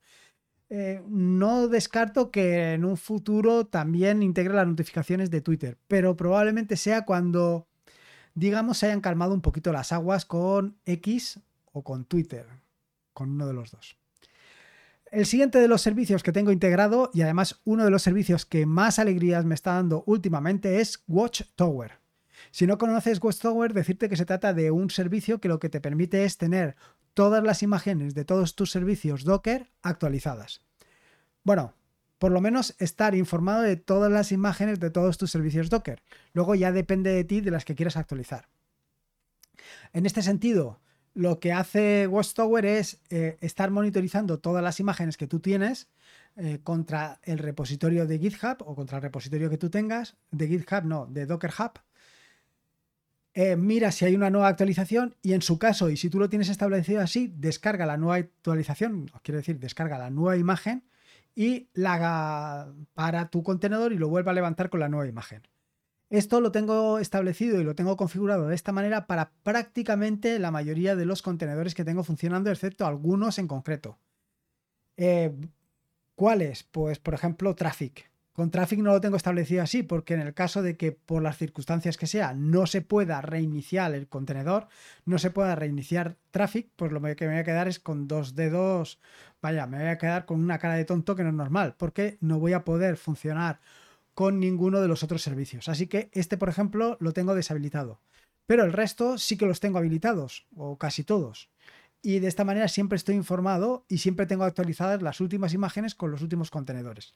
Eh, 0.69 1.03
no 1.09 1.67
descarto 1.67 2.31
que 2.31 2.73
en 2.73 2.85
un 2.85 2.95
futuro 2.95 3.65
también 3.65 4.23
integre 4.23 4.53
las 4.53 4.67
notificaciones 4.67 5.29
de 5.29 5.41
Twitter, 5.41 5.77
pero 5.87 6.15
probablemente 6.15 6.77
sea 6.77 7.03
cuando, 7.03 7.67
digamos, 8.35 8.77
se 8.77 8.85
hayan 8.85 9.01
calmado 9.01 9.33
un 9.33 9.41
poquito 9.41 9.73
las 9.73 9.91
aguas 9.91 10.25
con 10.25 10.77
X 10.85 11.41
o 11.73 11.83
con 11.83 12.05
Twitter, 12.05 12.47
con 13.13 13.31
uno 13.31 13.47
de 13.47 13.53
los 13.53 13.71
dos. 13.71 13.97
El 15.11 15.25
siguiente 15.25 15.59
de 15.59 15.67
los 15.67 15.81
servicios 15.81 16.23
que 16.23 16.31
tengo 16.31 16.53
integrado 16.53 17.11
y 17.13 17.21
además 17.21 17.59
uno 17.65 17.83
de 17.83 17.91
los 17.91 18.01
servicios 18.01 18.45
que 18.45 18.65
más 18.65 18.97
alegrías 18.97 19.43
me 19.43 19.55
está 19.55 19.73
dando 19.73 20.05
últimamente 20.07 20.79
es 20.79 21.03
Watchtower. 21.05 22.00
Si 22.49 22.65
no 22.65 22.77
conoces 22.77 23.21
Watchtower, 23.21 23.73
decirte 23.73 24.09
que 24.09 24.17
se 24.17 24.25
trata 24.25 24.53
de 24.53 24.71
un 24.71 24.89
servicio 24.89 25.39
que 25.39 25.47
lo 25.47 25.59
que 25.59 25.69
te 25.69 25.81
permite 25.81 26.25
es 26.25 26.37
tener 26.37 26.75
todas 27.13 27.43
las 27.43 27.61
imágenes 27.61 28.15
de 28.15 28.25
todos 28.25 28.55
tus 28.55 28.71
servicios 28.71 29.23
Docker 29.23 29.69
actualizadas. 29.83 30.61
Bueno, 31.43 31.73
por 32.17 32.31
lo 32.31 32.41
menos 32.41 32.75
estar 32.79 33.15
informado 33.15 33.61
de 33.61 33.77
todas 33.77 34.11
las 34.11 34.31
imágenes 34.31 34.79
de 34.79 34.91
todos 34.91 35.17
tus 35.17 35.31
servicios 35.31 35.69
Docker. 35.69 36.01
Luego 36.33 36.55
ya 36.55 36.71
depende 36.71 37.11
de 37.11 37.23
ti 37.23 37.41
de 37.41 37.51
las 37.51 37.65
que 37.65 37.75
quieras 37.75 37.97
actualizar. 37.97 38.47
En 39.93 40.05
este 40.05 40.21
sentido, 40.21 40.79
lo 41.13 41.39
que 41.39 41.51
hace 41.51 42.07
Watchtower 42.07 42.65
es 42.65 43.01
eh, 43.09 43.37
estar 43.41 43.71
monitorizando 43.71 44.39
todas 44.39 44.63
las 44.63 44.79
imágenes 44.79 45.17
que 45.17 45.27
tú 45.27 45.39
tienes 45.39 45.89
eh, 46.37 46.59
contra 46.63 47.19
el 47.23 47.39
repositorio 47.39 48.05
de 48.05 48.17
GitHub 48.17 48.57
o 48.59 48.75
contra 48.75 48.97
el 48.97 49.03
repositorio 49.03 49.49
que 49.49 49.57
tú 49.57 49.69
tengas, 49.69 50.15
de 50.31 50.47
GitHub 50.47 50.85
no, 50.85 51.05
de 51.07 51.25
Docker 51.25 51.51
Hub, 51.59 51.79
eh, 53.33 53.55
mira 53.55 53.91
si 53.91 54.05
hay 54.05 54.15
una 54.15 54.29
nueva 54.29 54.49
actualización 54.49 55.15
y 55.21 55.33
en 55.33 55.41
su 55.41 55.57
caso, 55.57 55.89
y 55.89 55.97
si 55.97 56.09
tú 56.09 56.19
lo 56.19 56.29
tienes 56.29 56.49
establecido 56.49 57.01
así, 57.01 57.33
descarga 57.35 57.85
la 57.85 57.97
nueva 57.97 58.15
actualización, 58.15 59.09
quiero 59.23 59.37
decir, 59.37 59.59
descarga 59.59 59.97
la 59.97 60.09
nueva 60.09 60.37
imagen 60.37 60.83
y 61.33 61.69
la 61.73 61.93
haga 61.93 62.73
para 62.93 63.29
tu 63.29 63.41
contenedor 63.43 63.93
y 63.93 63.97
lo 63.97 64.09
vuelva 64.09 64.31
a 64.31 64.35
levantar 64.35 64.69
con 64.69 64.81
la 64.81 64.89
nueva 64.89 65.07
imagen. 65.07 65.43
Esto 66.09 66.41
lo 66.41 66.51
tengo 66.51 66.99
establecido 66.99 67.61
y 67.61 67.63
lo 67.63 67.73
tengo 67.73 67.95
configurado 67.95 68.49
de 68.49 68.55
esta 68.55 68.73
manera 68.73 69.07
para 69.07 69.31
prácticamente 69.43 70.39
la 70.39 70.51
mayoría 70.51 70.97
de 70.97 71.05
los 71.05 71.21
contenedores 71.21 71.73
que 71.73 71.85
tengo 71.85 72.03
funcionando, 72.03 72.51
excepto 72.51 72.85
algunos 72.85 73.39
en 73.39 73.47
concreto. 73.47 73.97
Eh, 74.97 75.33
¿Cuáles? 76.15 76.63
Pues, 76.63 76.99
por 76.99 77.13
ejemplo, 77.13 77.55
Traffic. 77.55 78.10
Con 78.33 78.49
Traffic 78.49 78.79
no 78.79 78.91
lo 78.91 79.01
tengo 79.01 79.17
establecido 79.17 79.61
así, 79.61 79.83
porque 79.83 80.13
en 80.13 80.21
el 80.21 80.33
caso 80.33 80.61
de 80.61 80.77
que 80.77 80.93
por 80.93 81.21
las 81.21 81.37
circunstancias 81.37 81.97
que 81.97 82.07
sea 82.07 82.33
no 82.33 82.65
se 82.65 82.81
pueda 82.81 83.19
reiniciar 83.21 83.93
el 83.93 84.07
contenedor, 84.07 84.67
no 85.05 85.17
se 85.17 85.31
pueda 85.31 85.55
reiniciar 85.55 86.15
Traffic, 86.31 86.69
pues 86.77 86.93
lo 86.93 87.01
que 87.01 87.25
me 87.27 87.33
voy 87.33 87.41
a 87.41 87.43
quedar 87.43 87.67
es 87.67 87.79
con 87.79 88.07
dos 88.07 88.35
dedos, 88.35 88.99
vaya, 89.41 89.67
me 89.67 89.79
voy 89.79 89.87
a 89.87 89.97
quedar 89.97 90.25
con 90.25 90.39
una 90.39 90.59
cara 90.59 90.75
de 90.75 90.85
tonto 90.85 91.15
que 91.15 91.23
no 91.23 91.29
es 91.29 91.35
normal, 91.35 91.75
porque 91.77 92.17
no 92.21 92.39
voy 92.39 92.53
a 92.53 92.63
poder 92.63 92.95
funcionar 92.95 93.59
con 94.13 94.39
ninguno 94.39 94.79
de 94.79 94.87
los 94.87 95.03
otros 95.03 95.21
servicios. 95.21 95.67
Así 95.67 95.87
que 95.87 96.09
este, 96.13 96.37
por 96.37 96.47
ejemplo, 96.47 96.97
lo 97.01 97.11
tengo 97.11 97.35
deshabilitado. 97.35 97.99
Pero 98.45 98.63
el 98.63 98.73
resto 98.73 99.17
sí 99.17 99.37
que 99.37 99.45
los 99.45 99.59
tengo 99.59 99.77
habilitados, 99.77 100.47
o 100.55 100.77
casi 100.77 101.03
todos. 101.03 101.49
Y 102.01 102.19
de 102.19 102.27
esta 102.27 102.43
manera 102.43 102.67
siempre 102.67 102.95
estoy 102.95 103.15
informado 103.15 103.85
y 103.87 103.99
siempre 103.99 104.25
tengo 104.25 104.43
actualizadas 104.43 105.01
las 105.01 105.21
últimas 105.21 105.53
imágenes 105.53 105.95
con 105.95 106.11
los 106.11 106.21
últimos 106.21 106.49
contenedores. 106.49 107.15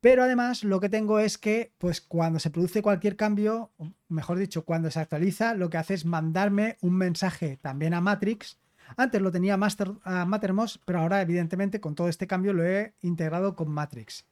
Pero 0.00 0.22
además 0.22 0.62
lo 0.62 0.78
que 0.80 0.88
tengo 0.88 1.18
es 1.18 1.38
que, 1.38 1.72
pues 1.78 2.00
cuando 2.00 2.38
se 2.38 2.50
produce 2.50 2.82
cualquier 2.82 3.16
cambio, 3.16 3.72
mejor 4.08 4.38
dicho, 4.38 4.64
cuando 4.64 4.90
se 4.90 5.00
actualiza, 5.00 5.54
lo 5.54 5.70
que 5.70 5.78
hace 5.78 5.94
es 5.94 6.04
mandarme 6.04 6.76
un 6.80 6.94
mensaje 6.94 7.56
también 7.56 7.94
a 7.94 8.00
Matrix. 8.00 8.58
Antes 8.96 9.20
lo 9.20 9.32
tenía 9.32 9.56
Master, 9.56 9.92
a 10.04 10.24
Mattermost, 10.24 10.82
pero 10.84 11.00
ahora 11.00 11.20
evidentemente 11.20 11.80
con 11.80 11.94
todo 11.94 12.08
este 12.08 12.26
cambio 12.26 12.52
lo 12.52 12.64
he 12.64 12.94
integrado 13.00 13.56
con 13.56 13.70
Matrix. 13.70 14.24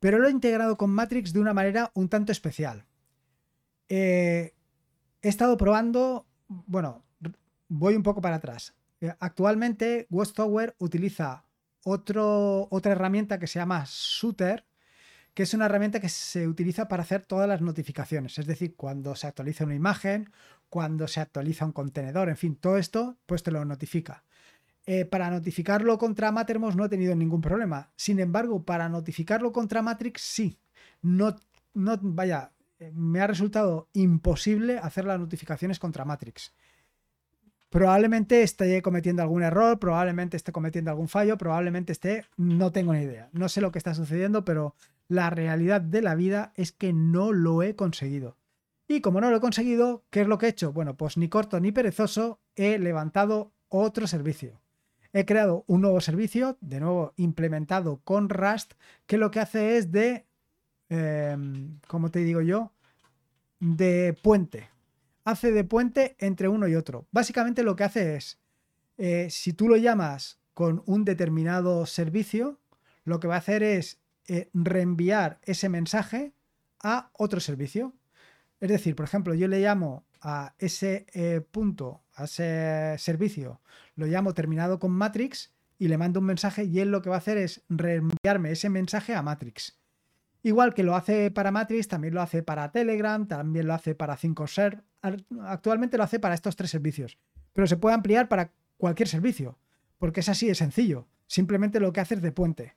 Pero 0.00 0.18
lo 0.18 0.28
he 0.28 0.32
integrado 0.32 0.76
con 0.76 0.90
Matrix 0.90 1.32
de 1.32 1.40
una 1.40 1.54
manera 1.54 1.90
un 1.94 2.08
tanto 2.08 2.32
especial. 2.32 2.84
Eh, 3.88 4.54
he 5.22 5.28
estado 5.28 5.56
probando, 5.56 6.26
bueno, 6.48 7.04
voy 7.68 7.94
un 7.94 8.02
poco 8.02 8.20
para 8.20 8.36
atrás. 8.36 8.74
Eh, 9.00 9.14
actualmente 9.20 10.06
Watchtower 10.10 10.74
utiliza 10.78 11.44
otro, 11.84 12.68
otra 12.70 12.92
herramienta 12.92 13.38
que 13.38 13.46
se 13.46 13.58
llama 13.58 13.84
Shooter, 13.86 14.64
que 15.38 15.44
es 15.44 15.54
una 15.54 15.66
herramienta 15.66 16.00
que 16.00 16.08
se 16.08 16.48
utiliza 16.48 16.88
para 16.88 17.04
hacer 17.04 17.22
todas 17.22 17.48
las 17.48 17.60
notificaciones, 17.60 18.36
es 18.40 18.46
decir, 18.48 18.74
cuando 18.74 19.14
se 19.14 19.28
actualiza 19.28 19.62
una 19.62 19.76
imagen, 19.76 20.32
cuando 20.68 21.06
se 21.06 21.20
actualiza 21.20 21.64
un 21.64 21.70
contenedor, 21.70 22.28
en 22.28 22.36
fin, 22.36 22.56
todo 22.56 22.76
esto, 22.76 23.18
pues 23.24 23.44
te 23.44 23.52
lo 23.52 23.64
notifica. 23.64 24.24
Eh, 24.84 25.04
para 25.04 25.30
notificarlo 25.30 25.96
contra 25.96 26.32
Mattermost 26.32 26.76
no 26.76 26.86
he 26.86 26.88
tenido 26.88 27.14
ningún 27.14 27.40
problema. 27.40 27.92
Sin 27.94 28.18
embargo, 28.18 28.64
para 28.64 28.88
notificarlo 28.88 29.52
contra 29.52 29.80
Matrix 29.80 30.22
sí. 30.22 30.58
No, 31.02 31.36
no, 31.72 31.96
vaya, 32.02 32.50
eh, 32.80 32.90
me 32.92 33.20
ha 33.20 33.28
resultado 33.28 33.88
imposible 33.92 34.78
hacer 34.78 35.04
las 35.04 35.20
notificaciones 35.20 35.78
contra 35.78 36.04
Matrix. 36.04 36.52
Probablemente 37.70 38.42
esté 38.42 38.80
cometiendo 38.80 39.22
algún 39.22 39.42
error, 39.42 39.78
probablemente 39.78 40.36
esté 40.36 40.52
cometiendo 40.52 40.90
algún 40.90 41.08
fallo, 41.08 41.36
probablemente 41.36 41.92
esté, 41.92 42.24
no 42.36 42.72
tengo 42.72 42.94
ni 42.94 43.00
idea. 43.00 43.28
No 43.32 43.48
sé 43.48 43.60
lo 43.60 43.72
que 43.72 43.78
está 43.78 43.94
sucediendo, 43.94 44.44
pero 44.44 44.74
la 45.06 45.28
realidad 45.28 45.80
de 45.80 46.00
la 46.00 46.14
vida 46.14 46.52
es 46.56 46.72
que 46.72 46.92
no 46.92 47.32
lo 47.32 47.62
he 47.62 47.76
conseguido. 47.76 48.36
Y 48.86 49.02
como 49.02 49.20
no 49.20 49.30
lo 49.30 49.36
he 49.36 49.40
conseguido, 49.40 50.04
¿qué 50.08 50.22
es 50.22 50.28
lo 50.28 50.38
que 50.38 50.46
he 50.46 50.50
hecho? 50.50 50.72
Bueno, 50.72 50.96
pues 50.96 51.18
ni 51.18 51.28
corto 51.28 51.60
ni 51.60 51.72
perezoso, 51.72 52.40
he 52.56 52.78
levantado 52.78 53.52
otro 53.68 54.06
servicio. 54.06 54.62
He 55.12 55.26
creado 55.26 55.64
un 55.66 55.82
nuevo 55.82 56.00
servicio, 56.00 56.56
de 56.62 56.80
nuevo 56.80 57.12
implementado 57.16 58.00
con 58.02 58.30
Rust, 58.30 58.74
que 59.06 59.18
lo 59.18 59.30
que 59.30 59.40
hace 59.40 59.76
es 59.76 59.92
de, 59.92 60.26
em, 60.88 61.80
¿cómo 61.86 62.10
te 62.10 62.20
digo 62.20 62.40
yo? 62.40 62.72
De 63.60 64.16
puente. 64.22 64.70
Hace 65.28 65.52
de 65.52 65.62
puente 65.62 66.16
entre 66.20 66.48
uno 66.48 66.68
y 66.68 66.74
otro. 66.74 67.06
Básicamente 67.10 67.62
lo 67.62 67.76
que 67.76 67.84
hace 67.84 68.16
es, 68.16 68.38
eh, 68.96 69.28
si 69.28 69.52
tú 69.52 69.68
lo 69.68 69.76
llamas 69.76 70.40
con 70.54 70.82
un 70.86 71.04
determinado 71.04 71.84
servicio, 71.84 72.58
lo 73.04 73.20
que 73.20 73.28
va 73.28 73.34
a 73.34 73.44
hacer 73.44 73.62
es 73.62 74.00
eh, 74.26 74.48
reenviar 74.54 75.38
ese 75.42 75.68
mensaje 75.68 76.32
a 76.82 77.10
otro 77.12 77.40
servicio. 77.40 77.92
Es 78.58 78.70
decir, 78.70 78.96
por 78.96 79.04
ejemplo, 79.04 79.34
yo 79.34 79.48
le 79.48 79.60
llamo 79.60 80.06
a 80.22 80.54
ese 80.58 81.04
eh, 81.12 81.42
punto, 81.42 82.00
a 82.14 82.24
ese 82.24 82.96
servicio, 82.96 83.60
lo 83.96 84.06
llamo 84.06 84.32
terminado 84.32 84.78
con 84.78 84.92
Matrix 84.92 85.52
y 85.78 85.88
le 85.88 85.98
mando 85.98 86.20
un 86.20 86.26
mensaje 86.26 86.64
y 86.64 86.80
él 86.80 86.90
lo 86.90 87.02
que 87.02 87.10
va 87.10 87.16
a 87.16 87.18
hacer 87.18 87.36
es 87.36 87.60
reenviarme 87.68 88.52
ese 88.52 88.70
mensaje 88.70 89.14
a 89.14 89.20
Matrix. 89.20 89.78
Igual 90.42 90.72
que 90.72 90.84
lo 90.84 90.96
hace 90.96 91.30
para 91.30 91.50
Matrix, 91.50 91.86
también 91.86 92.14
lo 92.14 92.22
hace 92.22 92.42
para 92.42 92.72
Telegram, 92.72 93.28
también 93.28 93.66
lo 93.66 93.74
hace 93.74 93.94
para 93.94 94.16
5Serve. 94.16 94.87
Actualmente 95.00 95.96
lo 95.96 96.04
hace 96.04 96.18
para 96.18 96.34
estos 96.34 96.56
tres 96.56 96.70
servicios, 96.70 97.18
pero 97.52 97.66
se 97.66 97.76
puede 97.76 97.94
ampliar 97.94 98.28
para 98.28 98.52
cualquier 98.76 99.08
servicio, 99.08 99.58
porque 99.98 100.20
es 100.20 100.28
así 100.28 100.46
de 100.46 100.54
sencillo. 100.54 101.06
Simplemente 101.26 101.80
lo 101.80 101.92
que 101.92 102.00
hace 102.00 102.14
es 102.14 102.22
de 102.22 102.32
puente. 102.32 102.74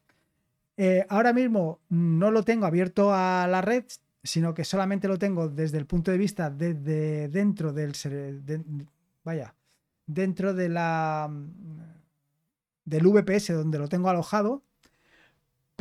Eh, 0.78 1.06
ahora 1.10 1.34
mismo 1.34 1.80
no 1.90 2.32
lo 2.32 2.44
tengo 2.44 2.66
abierto 2.66 3.14
a 3.14 3.48
la 3.48 3.62
red, 3.62 3.86
sino 4.24 4.54
que 4.54 4.64
solamente 4.64 5.08
lo 5.08 5.18
tengo 5.18 5.48
desde 5.48 5.78
el 5.78 5.86
punto 5.86 6.12
de 6.12 6.18
vista 6.18 6.50
de, 6.50 7.30
dentro 7.30 7.74
del 7.74 7.94
vaya, 9.24 9.56
dentro 10.06 10.54
de 10.54 10.70
la 10.70 11.30
del 12.86 13.08
VPS 13.08 13.54
donde 13.54 13.80
lo 13.80 13.88
tengo 13.88 14.10
alojado, 14.10 14.64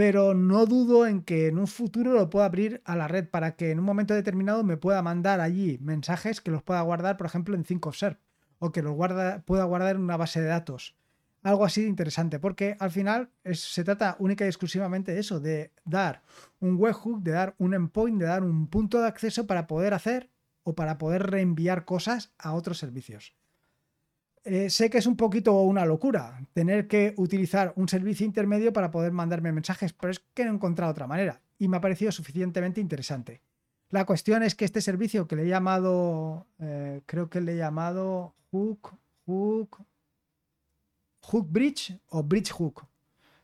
pero 0.01 0.33
no 0.33 0.65
dudo 0.65 1.07
en 1.07 1.21
que 1.21 1.47
en 1.49 1.59
un 1.59 1.67
futuro 1.67 2.15
lo 2.15 2.31
pueda 2.31 2.47
abrir 2.47 2.81
a 2.87 2.97
la 2.97 3.07
red 3.07 3.29
para 3.29 3.55
que 3.55 3.71
en 3.71 3.81
un 3.81 3.85
momento 3.85 4.15
determinado 4.15 4.65
me 4.65 4.79
pueda 4.79 5.03
mandar 5.03 5.43
allí 5.43 5.77
mensajes 5.83 6.41
que 6.41 6.51
los 6.51 6.63
pueda 6.63 6.81
guardar, 6.81 7.19
por 7.19 7.27
ejemplo, 7.27 7.55
en 7.55 7.67
5Serve 7.67 8.17
o 8.61 8.73
que 8.73 8.81
los 8.81 8.97
pueda 9.45 9.65
guardar 9.65 9.97
en 9.97 10.01
una 10.01 10.17
base 10.17 10.41
de 10.41 10.47
datos 10.47 10.97
algo 11.43 11.67
así 11.67 11.83
de 11.83 11.89
interesante, 11.89 12.39
porque 12.39 12.79
al 12.81 12.91
final 12.91 13.29
se 13.53 13.85
trata 13.85 14.17
única 14.19 14.47
y 14.47 14.49
exclusivamente 14.49 15.13
de 15.13 15.21
eso, 15.21 15.39
de 15.39 15.71
dar 15.85 16.23
un 16.61 16.77
webhook, 16.79 17.23
de 17.23 17.33
dar 17.33 17.55
un 17.59 17.75
endpoint, 17.75 18.19
de 18.19 18.25
dar 18.25 18.43
un 18.43 18.69
punto 18.69 19.03
de 19.03 19.07
acceso 19.07 19.47
para 19.47 19.67
poder 19.67 19.93
hacer 19.93 20.31
o 20.63 20.75
para 20.75 20.97
poder 20.97 21.31
reenviar 21.31 21.85
cosas 21.85 22.33
a 22.39 22.55
otros 22.55 22.79
servicios. 22.79 23.35
Eh, 24.45 24.71
sé 24.71 24.89
que 24.89 24.99
es 24.99 25.07
un 25.07 25.17
poquito 25.17 25.61
una 25.61 25.85
locura 25.85 26.41
tener 26.55 26.89
que 26.89 27.13
utilizar 27.19 27.75
un 27.77 27.89
servicio 27.89 28.25
intermedio 28.25 28.73
para 28.73 28.91
poder 28.91 29.13
mandarme 29.13 29.53
mensajes, 29.53 29.93
pero 29.93 30.11
es 30.11 30.21
que 30.33 30.45
no 30.45 30.53
he 30.53 30.55
encontrado 30.55 30.93
otra 30.93 31.07
manera 31.07 31.43
y 31.59 31.69
me 31.69 31.77
ha 31.77 31.81
parecido 31.81 32.11
suficientemente 32.11 32.81
interesante. 32.81 33.43
La 33.91 34.07
cuestión 34.07 34.43
es 34.43 34.55
que 34.55 34.65
este 34.65 34.81
servicio 34.81 35.27
que 35.27 35.37
le 35.37 35.43
he 35.43 35.49
llamado, 35.49 36.47
eh, 36.59 37.03
creo 37.07 37.29
que 37.29 37.41
le 37.41 37.53
he 37.53 37.57
llamado 37.57 38.35
Hook, 38.51 38.97
Hook, 39.27 39.85
Hook 41.23 41.49
Bridge 41.51 41.99
o 42.09 42.23
Bridge 42.23 42.51
Hook. 42.53 42.87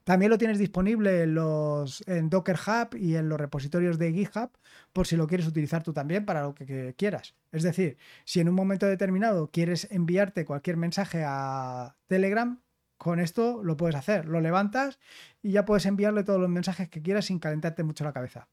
También 0.06 0.30
lo 0.30 0.38
tienes 0.38 0.60
disponible 0.60 1.24
en, 1.24 2.30
Docker 2.30 2.56
Hub 2.64 2.96
y 2.96 3.16
en 3.16 3.28
los 3.28 3.40
repositorios 3.40 3.98
de 3.98 4.12
GitHub 4.12 4.50
por 4.92 5.04
si 5.08 5.16
lo 5.16 5.26
quieres 5.26 5.48
utilizar 5.48 5.82
tú 5.82 5.92
también 5.92 6.24
para 6.24 6.42
lo 6.42 6.54
que, 6.54 6.94
quieras. 6.96 7.34
Es 7.50 7.64
decir, 7.64 7.98
si 8.24 8.38
en 8.38 8.48
un 8.48 8.54
momento 8.54 8.86
determinado 8.86 9.50
quieres 9.50 9.88
enviarte 9.90 10.44
cualquier 10.44 10.76
mensaje 10.76 11.24
a 11.26 11.96
Telegram, 12.06 12.60
con 12.96 13.18
esto 13.18 13.64
lo 13.64 13.76
puedes 13.76 13.96
hacer. 13.96 14.26
Lo 14.26 14.40
levantas 14.40 15.00
y 15.42 15.50
ya 15.50 15.64
puedes 15.64 15.86
enviarle 15.86 16.22
todos 16.22 16.40
los 16.40 16.50
mensajes 16.50 16.88
que 16.88 17.02
quieras 17.02 17.24
sin 17.24 17.40
calentarte 17.40 17.82
mucho 17.82 18.04
la 18.04 18.12
cabeza. 18.12 18.46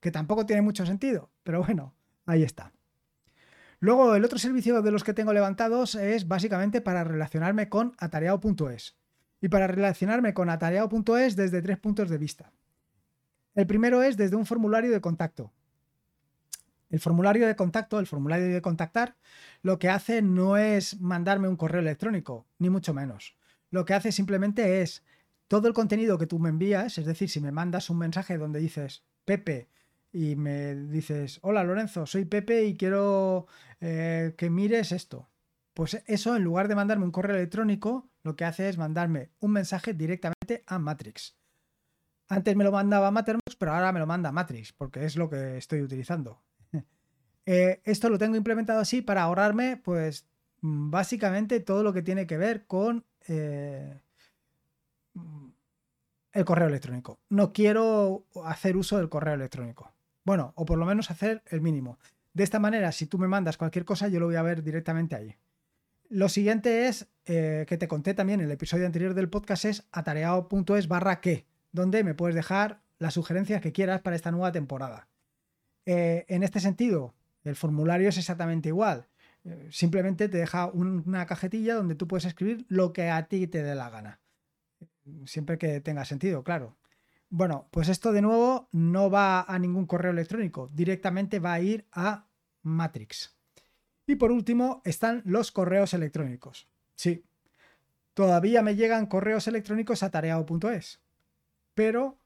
Que 0.00 0.10
tampoco 0.10 0.44
tiene 0.44 0.62
mucho 0.62 0.84
sentido, 0.84 1.30
pero 1.44 1.62
bueno, 1.62 1.94
ahí 2.26 2.42
está. 2.42 2.72
Luego, 3.78 4.16
el 4.16 4.24
otro 4.24 4.40
servicio 4.40 4.82
de 4.82 4.90
los 4.90 5.04
que 5.04 5.14
tengo 5.14 5.32
levantados 5.32 5.94
es 5.94 6.26
básicamente 6.26 6.80
para 6.80 7.04
relacionarme 7.04 7.68
con 7.68 7.92
atareado.es. 7.98 8.96
Y 9.44 9.50
para 9.50 9.66
relacionarme 9.66 10.32
con 10.32 10.48
atareado.es 10.48 11.36
desde 11.36 11.60
tres 11.60 11.76
puntos 11.76 12.08
de 12.08 12.16
vista. 12.16 12.50
El 13.54 13.66
primero 13.66 14.02
es 14.02 14.16
desde 14.16 14.36
un 14.36 14.46
formulario 14.46 14.90
de 14.90 15.02
contacto. 15.02 15.52
El 16.88 16.98
formulario 16.98 17.46
de 17.46 17.54
contacto, 17.54 17.98
el 17.98 18.06
formulario 18.06 18.48
de 18.48 18.62
contactar, 18.62 19.18
lo 19.60 19.78
que 19.78 19.90
hace 19.90 20.22
no 20.22 20.56
es 20.56 20.98
mandarme 20.98 21.46
un 21.48 21.56
correo 21.56 21.82
electrónico, 21.82 22.46
ni 22.58 22.70
mucho 22.70 22.94
menos. 22.94 23.36
Lo 23.68 23.84
que 23.84 23.92
hace 23.92 24.12
simplemente 24.12 24.80
es 24.80 25.04
todo 25.46 25.68
el 25.68 25.74
contenido 25.74 26.16
que 26.16 26.26
tú 26.26 26.38
me 26.38 26.48
envías, 26.48 26.96
es 26.96 27.04
decir, 27.04 27.28
si 27.28 27.42
me 27.42 27.52
mandas 27.52 27.90
un 27.90 27.98
mensaje 27.98 28.38
donde 28.38 28.60
dices, 28.60 29.04
Pepe, 29.26 29.68
y 30.10 30.36
me 30.36 30.74
dices, 30.74 31.38
hola 31.42 31.64
Lorenzo, 31.64 32.06
soy 32.06 32.24
Pepe 32.24 32.64
y 32.64 32.78
quiero 32.78 33.46
eh, 33.82 34.32
que 34.38 34.48
mires 34.48 34.90
esto. 34.90 35.28
Pues 35.74 36.02
eso, 36.06 36.36
en 36.36 36.44
lugar 36.44 36.68
de 36.68 36.76
mandarme 36.76 37.04
un 37.04 37.10
correo 37.10 37.36
electrónico, 37.36 38.08
lo 38.22 38.36
que 38.36 38.44
hace 38.44 38.68
es 38.68 38.78
mandarme 38.78 39.30
un 39.40 39.50
mensaje 39.50 39.92
directamente 39.92 40.62
a 40.66 40.78
Matrix. 40.78 41.36
Antes 42.28 42.56
me 42.56 42.64
lo 42.64 42.72
mandaba 42.72 43.10
Mattermost, 43.10 43.58
pero 43.58 43.72
ahora 43.72 43.92
me 43.92 43.98
lo 43.98 44.06
manda 44.06 44.32
Matrix, 44.32 44.72
porque 44.72 45.04
es 45.04 45.16
lo 45.16 45.28
que 45.28 45.58
estoy 45.58 45.82
utilizando. 45.82 46.42
Eh, 47.46 47.82
esto 47.84 48.08
lo 48.08 48.16
tengo 48.16 48.36
implementado 48.36 48.80
así 48.80 49.02
para 49.02 49.24
ahorrarme, 49.24 49.76
pues, 49.76 50.26
básicamente 50.62 51.60
todo 51.60 51.82
lo 51.82 51.92
que 51.92 52.00
tiene 52.00 52.26
que 52.26 52.38
ver 52.38 52.66
con 52.66 53.04
eh, 53.28 54.00
el 56.32 56.44
correo 56.46 56.68
electrónico. 56.68 57.18
No 57.28 57.52
quiero 57.52 58.24
hacer 58.46 58.78
uso 58.78 58.96
del 58.96 59.10
correo 59.10 59.34
electrónico. 59.34 59.92
Bueno, 60.24 60.54
o 60.56 60.64
por 60.64 60.78
lo 60.78 60.86
menos 60.86 61.10
hacer 61.10 61.42
el 61.44 61.60
mínimo. 61.60 61.98
De 62.32 62.44
esta 62.44 62.58
manera, 62.58 62.92
si 62.92 63.04
tú 63.04 63.18
me 63.18 63.28
mandas 63.28 63.58
cualquier 63.58 63.84
cosa, 63.84 64.08
yo 64.08 64.20
lo 64.20 64.26
voy 64.26 64.36
a 64.36 64.42
ver 64.42 64.62
directamente 64.62 65.14
ahí. 65.14 65.36
Lo 66.14 66.28
siguiente 66.28 66.86
es, 66.86 67.08
eh, 67.26 67.66
que 67.66 67.76
te 67.76 67.88
conté 67.88 68.14
también 68.14 68.38
en 68.38 68.46
el 68.46 68.52
episodio 68.52 68.86
anterior 68.86 69.14
del 69.14 69.28
podcast, 69.28 69.64
es 69.64 69.88
atareado.es 69.90 70.86
barra 70.86 71.20
que, 71.20 71.44
donde 71.72 72.04
me 72.04 72.14
puedes 72.14 72.36
dejar 72.36 72.82
las 73.00 73.14
sugerencias 73.14 73.60
que 73.60 73.72
quieras 73.72 74.00
para 74.00 74.14
esta 74.14 74.30
nueva 74.30 74.52
temporada. 74.52 75.08
Eh, 75.86 76.24
en 76.28 76.44
este 76.44 76.60
sentido, 76.60 77.16
el 77.42 77.56
formulario 77.56 78.08
es 78.08 78.16
exactamente 78.16 78.68
igual. 78.68 79.08
Eh, 79.42 79.66
simplemente 79.72 80.28
te 80.28 80.38
deja 80.38 80.66
una 80.66 81.26
cajetilla 81.26 81.74
donde 81.74 81.96
tú 81.96 82.06
puedes 82.06 82.26
escribir 82.26 82.64
lo 82.68 82.92
que 82.92 83.10
a 83.10 83.26
ti 83.26 83.48
te 83.48 83.64
dé 83.64 83.74
la 83.74 83.90
gana. 83.90 84.20
Siempre 85.24 85.58
que 85.58 85.80
tenga 85.80 86.04
sentido, 86.04 86.44
claro. 86.44 86.76
Bueno, 87.28 87.66
pues 87.72 87.88
esto 87.88 88.12
de 88.12 88.22
nuevo 88.22 88.68
no 88.70 89.10
va 89.10 89.42
a 89.42 89.58
ningún 89.58 89.86
correo 89.86 90.12
electrónico, 90.12 90.70
directamente 90.72 91.40
va 91.40 91.54
a 91.54 91.60
ir 91.60 91.88
a 91.90 92.28
Matrix. 92.62 93.33
Y 94.06 94.16
por 94.16 94.32
último 94.32 94.82
están 94.84 95.22
los 95.24 95.50
correos 95.50 95.94
electrónicos. 95.94 96.68
Sí, 96.94 97.24
todavía 98.14 98.62
me 98.62 98.76
llegan 98.76 99.06
correos 99.06 99.48
electrónicos 99.48 100.02
a 100.02 100.10
tareao.es, 100.10 101.00
pero 101.74 102.18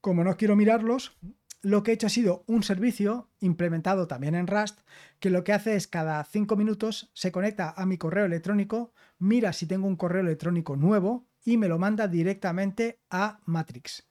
como 0.00 0.22
no 0.22 0.36
quiero 0.36 0.54
mirarlos, 0.54 1.16
lo 1.62 1.82
que 1.82 1.90
he 1.90 1.94
hecho 1.94 2.08
ha 2.08 2.10
sido 2.10 2.44
un 2.46 2.62
servicio 2.62 3.30
implementado 3.40 4.06
también 4.06 4.34
en 4.34 4.46
Rust, 4.46 4.80
que 5.18 5.30
lo 5.30 5.44
que 5.44 5.54
hace 5.54 5.76
es 5.76 5.88
cada 5.88 6.22
cinco 6.24 6.56
minutos 6.56 7.10
se 7.14 7.32
conecta 7.32 7.72
a 7.74 7.86
mi 7.86 7.96
correo 7.96 8.26
electrónico, 8.26 8.92
mira 9.18 9.54
si 9.54 9.66
tengo 9.66 9.86
un 9.86 9.96
correo 9.96 10.20
electrónico 10.20 10.76
nuevo 10.76 11.26
y 11.42 11.56
me 11.56 11.68
lo 11.68 11.78
manda 11.78 12.06
directamente 12.06 13.00
a 13.08 13.40
Matrix. 13.46 14.06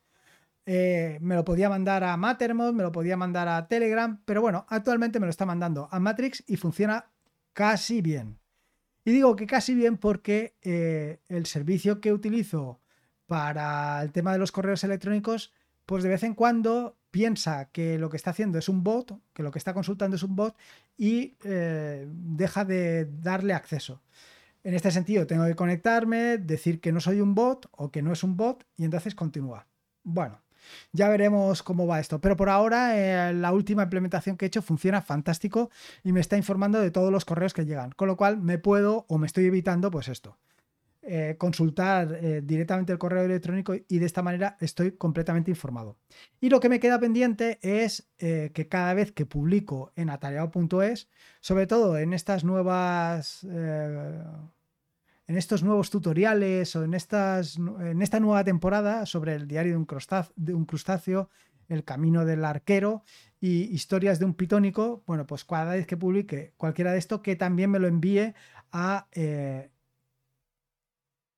Eh, 0.66 1.18
me 1.22 1.36
lo 1.36 1.44
podía 1.44 1.70
mandar 1.70 2.04
a 2.04 2.16
Mattermost, 2.16 2.74
me 2.74 2.84
lo 2.84 2.92
podía 2.92 3.18
mandar 3.18 3.48
a 3.50 3.68
Telegram, 3.68 4.22
pero 4.26 4.42
bueno, 4.42 4.66
actualmente 4.70 5.20
me 5.20 5.26
lo 5.26 5.30
está 5.30 5.46
mandando 5.46 5.90
a 5.92 6.00
Matrix 6.00 6.44
y 6.48 6.56
funciona 6.56 7.06
casi 7.54 8.02
bien. 8.02 8.40
Y 9.06 9.12
digo 9.12 9.36
que 9.36 9.46
casi 9.46 9.76
bien 9.76 9.98
porque 9.98 10.56
eh, 10.62 11.20
el 11.28 11.46
servicio 11.46 12.00
que 12.00 12.14
utilizo 12.14 12.80
para 13.28 14.02
el 14.02 14.12
tema 14.12 14.32
de 14.32 14.40
los 14.40 14.52
correos 14.52 14.84
electrónicos, 14.84 15.52
pues 15.86 16.04
de 16.04 16.10
vez 16.10 16.24
en 16.24 16.34
cuando 16.34 16.98
piensa 17.12 17.70
que 17.72 18.00
lo 18.00 18.10
que 18.10 18.18
está 18.18 18.32
haciendo 18.32 18.58
es 18.58 18.70
un 18.70 18.84
bot, 18.84 19.20
que 19.34 19.44
lo 19.44 19.52
que 19.52 19.60
está 19.60 19.74
consultando 19.74 20.16
es 20.16 20.24
un 20.24 20.36
bot 20.36 20.56
y 20.98 21.36
eh, 21.44 22.08
deja 22.10 22.64
de 22.64 23.06
darle 23.06 23.54
acceso. 23.54 24.02
En 24.64 24.74
este 24.74 24.92
sentido, 24.92 25.28
tengo 25.28 25.46
que 25.46 25.56
conectarme, 25.56 26.38
decir 26.38 26.80
que 26.80 26.94
no 26.94 27.02
soy 27.02 27.20
un 27.20 27.36
bot 27.36 27.68
o 27.72 27.92
que 27.92 28.02
no 28.02 28.14
es 28.14 28.24
un 28.24 28.38
bot 28.38 28.66
y 28.78 28.86
entonces 28.86 29.14
continúa. 29.14 29.68
Bueno, 30.04 30.43
ya 30.92 31.10
veremos 31.10 31.64
cómo 31.64 31.88
va 31.88 32.00
esto. 32.00 32.20
Pero 32.20 32.36
por 32.36 32.50
ahora, 32.50 32.98
eh, 32.98 33.34
la 33.34 33.52
última 33.52 33.84
implementación 33.84 34.38
que 34.38 34.46
he 34.46 34.48
hecho 34.48 34.62
funciona 34.62 35.02
fantástico 35.02 35.70
y 36.04 36.12
me 36.12 36.20
está 36.20 36.38
informando 36.38 36.80
de 36.80 36.92
todos 36.92 37.12
los 37.12 37.26
correos 37.26 37.54
que 37.54 37.66
llegan. 37.66 37.92
Con 37.92 38.08
lo 38.08 38.18
cual, 38.18 38.38
me 38.38 38.58
puedo 38.58 39.06
o 39.08 39.18
me 39.18 39.28
estoy 39.28 39.46
evitando, 39.46 39.92
pues 39.92 40.08
esto. 40.08 40.38
Eh, 41.06 41.36
consultar 41.38 42.18
eh, 42.22 42.42
directamente 42.42 42.94
el 42.94 42.98
correo 42.98 43.24
electrónico 43.24 43.76
y 43.76 44.00
de 44.00 44.06
esta 44.06 44.22
manera 44.22 44.56
estoy 44.62 44.94
completamente 44.94 45.52
informado. 45.52 45.98
Y 46.40 46.50
lo 46.50 46.62
que 46.62 46.70
me 46.70 46.80
queda 46.80 47.00
pendiente 47.00 47.60
es 47.62 48.08
que 48.18 48.68
cada 48.70 48.94
vez 48.94 49.12
que 49.12 49.26
publico 49.26 49.92
en 49.98 50.10
atareado.es, 50.10 51.10
sobre 51.42 51.68
todo 51.68 51.98
en 51.98 52.14
estas 52.14 52.46
nuevas 52.46 53.46
en 55.28 55.38
estos 55.38 55.64
nuevos 55.64 55.90
tutoriales 55.90 56.76
o 56.76 56.84
en, 56.84 56.94
estas, 56.94 57.58
en 57.58 58.02
esta 58.02 58.20
nueva 58.20 58.44
temporada 58.44 59.06
sobre 59.06 59.36
el 59.36 59.48
diario 59.48 59.74
de 59.74 60.54
un, 60.54 60.66
crustáceo, 60.66 61.30
el 61.70 61.84
camino 61.84 62.26
del 62.26 62.44
arquero 62.44 63.04
y 63.40 63.74
historias 63.74 64.20
de 64.20 64.26
un 64.26 64.34
pitónico, 64.34 65.04
bueno, 65.06 65.26
pues 65.26 65.46
cada 65.46 65.74
vez 65.74 65.88
que 65.88 65.98
publique 65.98 66.54
cualquiera 66.58 66.92
de 66.92 67.00
esto, 67.00 67.22
que 67.22 67.36
también 67.36 67.72
me 67.72 67.80
lo 67.80 67.88
envíe 67.88 68.34
a, 68.72 69.08
eh, 69.14 69.70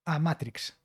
a 0.06 0.20
Matrix. 0.20 0.78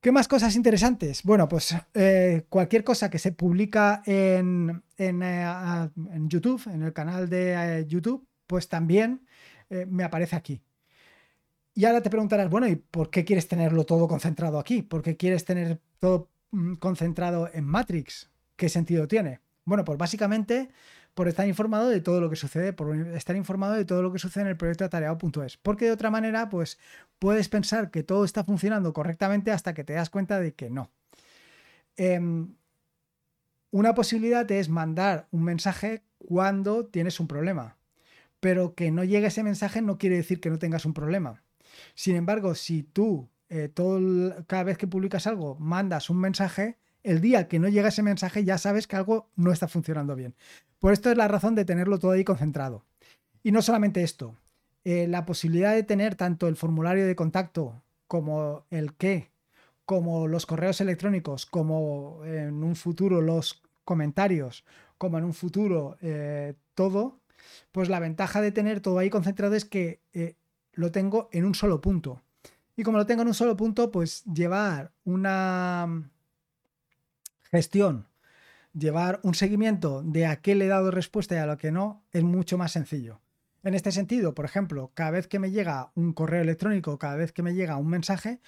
¿Qué 0.00 0.12
más 0.12 0.28
cosas 0.28 0.54
interesantes? 0.54 1.22
Bueno, 1.22 1.48
pues 1.48 1.74
eh, 1.94 2.44
cualquier 2.50 2.84
cosa 2.84 3.08
que 3.08 3.18
se 3.18 3.32
publica 3.32 4.02
en, 4.04 4.82
en, 4.98 5.22
eh, 5.22 5.90
en, 6.12 6.28
YouTube, 6.28 6.62
en 6.66 6.82
el 6.82 6.92
canal 6.92 7.28
de 7.30 7.86
YouTube, 7.88 8.28
pues 8.46 8.68
también 8.68 9.26
me 9.70 10.04
aparece 10.04 10.36
aquí. 10.36 10.62
Y 11.74 11.84
ahora 11.86 12.02
te 12.02 12.10
preguntarás, 12.10 12.48
bueno, 12.48 12.68
¿y 12.68 12.76
por 12.76 13.10
qué 13.10 13.24
quieres 13.24 13.48
tenerlo 13.48 13.84
todo 13.84 14.06
concentrado 14.06 14.58
aquí? 14.58 14.82
¿Por 14.82 15.02
qué 15.02 15.16
quieres 15.16 15.44
tener 15.44 15.80
todo 15.98 16.30
mm, 16.52 16.74
concentrado 16.74 17.50
en 17.52 17.64
Matrix? 17.64 18.30
¿Qué 18.56 18.68
sentido 18.68 19.08
tiene? 19.08 19.40
Bueno, 19.64 19.84
pues 19.84 19.98
básicamente 19.98 20.70
por 21.14 21.28
estar 21.28 21.46
informado 21.46 21.88
de 21.88 22.00
todo 22.00 22.20
lo 22.20 22.28
que 22.28 22.36
sucede, 22.36 22.72
por 22.72 22.94
estar 22.96 23.36
informado 23.36 23.74
de 23.74 23.84
todo 23.84 24.02
lo 24.02 24.12
que 24.12 24.18
sucede 24.18 24.42
en 24.42 24.48
el 24.50 24.56
proyecto 24.56 24.84
atareado.es. 24.84 25.56
Porque 25.58 25.86
de 25.86 25.92
otra 25.92 26.10
manera, 26.10 26.48
pues 26.48 26.78
puedes 27.18 27.48
pensar 27.48 27.90
que 27.90 28.02
todo 28.02 28.24
está 28.24 28.44
funcionando 28.44 28.92
correctamente 28.92 29.52
hasta 29.52 29.74
que 29.74 29.84
te 29.84 29.94
das 29.94 30.10
cuenta 30.10 30.40
de 30.40 30.54
que 30.54 30.70
no. 30.70 30.90
Em, 31.96 32.54
una 33.70 33.94
posibilidad 33.94 34.50
es 34.50 34.68
mandar 34.68 35.28
un 35.30 35.44
mensaje 35.44 36.02
cuando 36.18 36.86
tienes 36.86 37.20
un 37.20 37.28
problema, 37.28 37.76
pero 38.40 38.74
que 38.74 38.90
no 38.90 39.04
llegue 39.04 39.28
ese 39.28 39.42
mensaje 39.42 39.82
no 39.82 39.98
quiere 39.98 40.16
decir 40.16 40.40
que 40.40 40.50
no 40.50 40.58
tengas 40.58 40.84
un 40.84 40.94
problema. 40.94 41.43
Sin 41.94 42.16
embargo, 42.16 42.54
si 42.54 42.82
tú 42.82 43.28
eh, 43.48 43.68
todo 43.68 44.00
cada 44.46 44.64
vez 44.64 44.78
que 44.78 44.86
publicas 44.86 45.26
algo 45.26 45.56
mandas 45.56 46.10
un 46.10 46.18
mensaje, 46.18 46.78
el 47.02 47.20
día 47.20 47.46
que 47.46 47.58
no 47.58 47.68
llega 47.68 47.88
ese 47.88 48.02
mensaje 48.02 48.44
ya 48.44 48.58
sabes 48.58 48.86
que 48.86 48.96
algo 48.96 49.30
no 49.36 49.52
está 49.52 49.68
funcionando 49.68 50.16
bien. 50.16 50.34
Por 50.78 50.92
esto 50.92 51.10
es 51.10 51.16
la 51.16 51.28
razón 51.28 51.54
de 51.54 51.64
tenerlo 51.64 51.98
todo 51.98 52.12
ahí 52.12 52.24
concentrado. 52.24 52.84
Y 53.42 53.52
no 53.52 53.62
solamente 53.62 54.02
esto, 54.02 54.36
eh, 54.84 55.06
la 55.06 55.24
posibilidad 55.24 55.74
de 55.74 55.82
tener 55.82 56.14
tanto 56.14 56.48
el 56.48 56.56
formulario 56.56 57.06
de 57.06 57.14
contacto 57.14 57.82
como 58.08 58.64
el 58.70 58.94
qué, 58.94 59.30
como 59.84 60.26
los 60.26 60.46
correos 60.46 60.80
electrónicos, 60.80 61.46
como 61.46 62.22
en 62.24 62.64
un 62.64 62.74
futuro 62.74 63.20
los 63.20 63.62
comentarios, 63.84 64.64
como 64.98 65.18
en 65.18 65.24
un 65.24 65.34
futuro 65.34 65.98
eh, 66.00 66.54
todo, 66.74 67.20
pues 67.70 67.88
la 67.88 68.00
ventaja 68.00 68.40
de 68.40 68.52
tener 68.52 68.80
todo 68.80 68.98
ahí 68.98 69.10
concentrado 69.10 69.54
es 69.54 69.64
que 69.66 70.00
lo 70.74 70.92
tengo 70.92 71.28
en 71.32 71.44
un 71.44 71.54
solo 71.54 71.80
punto. 71.80 72.22
Y 72.76 72.82
como 72.82 72.98
lo 72.98 73.06
tengo 73.06 73.22
en 73.22 73.28
un 73.28 73.34
solo 73.34 73.56
punto, 73.56 73.90
pues 73.90 74.24
llevar 74.24 74.92
una 75.04 76.10
gestión, 77.44 78.08
llevar 78.72 79.20
un 79.22 79.34
seguimiento 79.34 80.02
de 80.02 80.26
a 80.26 80.40
qué 80.40 80.54
le 80.54 80.66
he 80.66 80.68
dado 80.68 80.90
respuesta 80.90 81.36
y 81.36 81.38
a 81.38 81.46
lo 81.46 81.56
que 81.56 81.70
no, 81.70 82.04
es 82.12 82.24
mucho 82.24 82.58
más 82.58 82.72
sencillo. 82.72 83.20
En 83.62 83.74
este 83.74 83.92
sentido, 83.92 84.34
por 84.34 84.44
ejemplo, 84.44 84.90
cada 84.94 85.12
vez 85.12 85.26
que 85.26 85.38
me 85.38 85.50
llega 85.50 85.90
un 85.94 86.12
correo 86.12 86.42
electrónico, 86.42 86.98
cada 86.98 87.16
vez 87.16 87.32
que 87.32 87.42
me 87.42 87.54
llega 87.54 87.76
un 87.76 87.88
mensaje, 87.88 88.40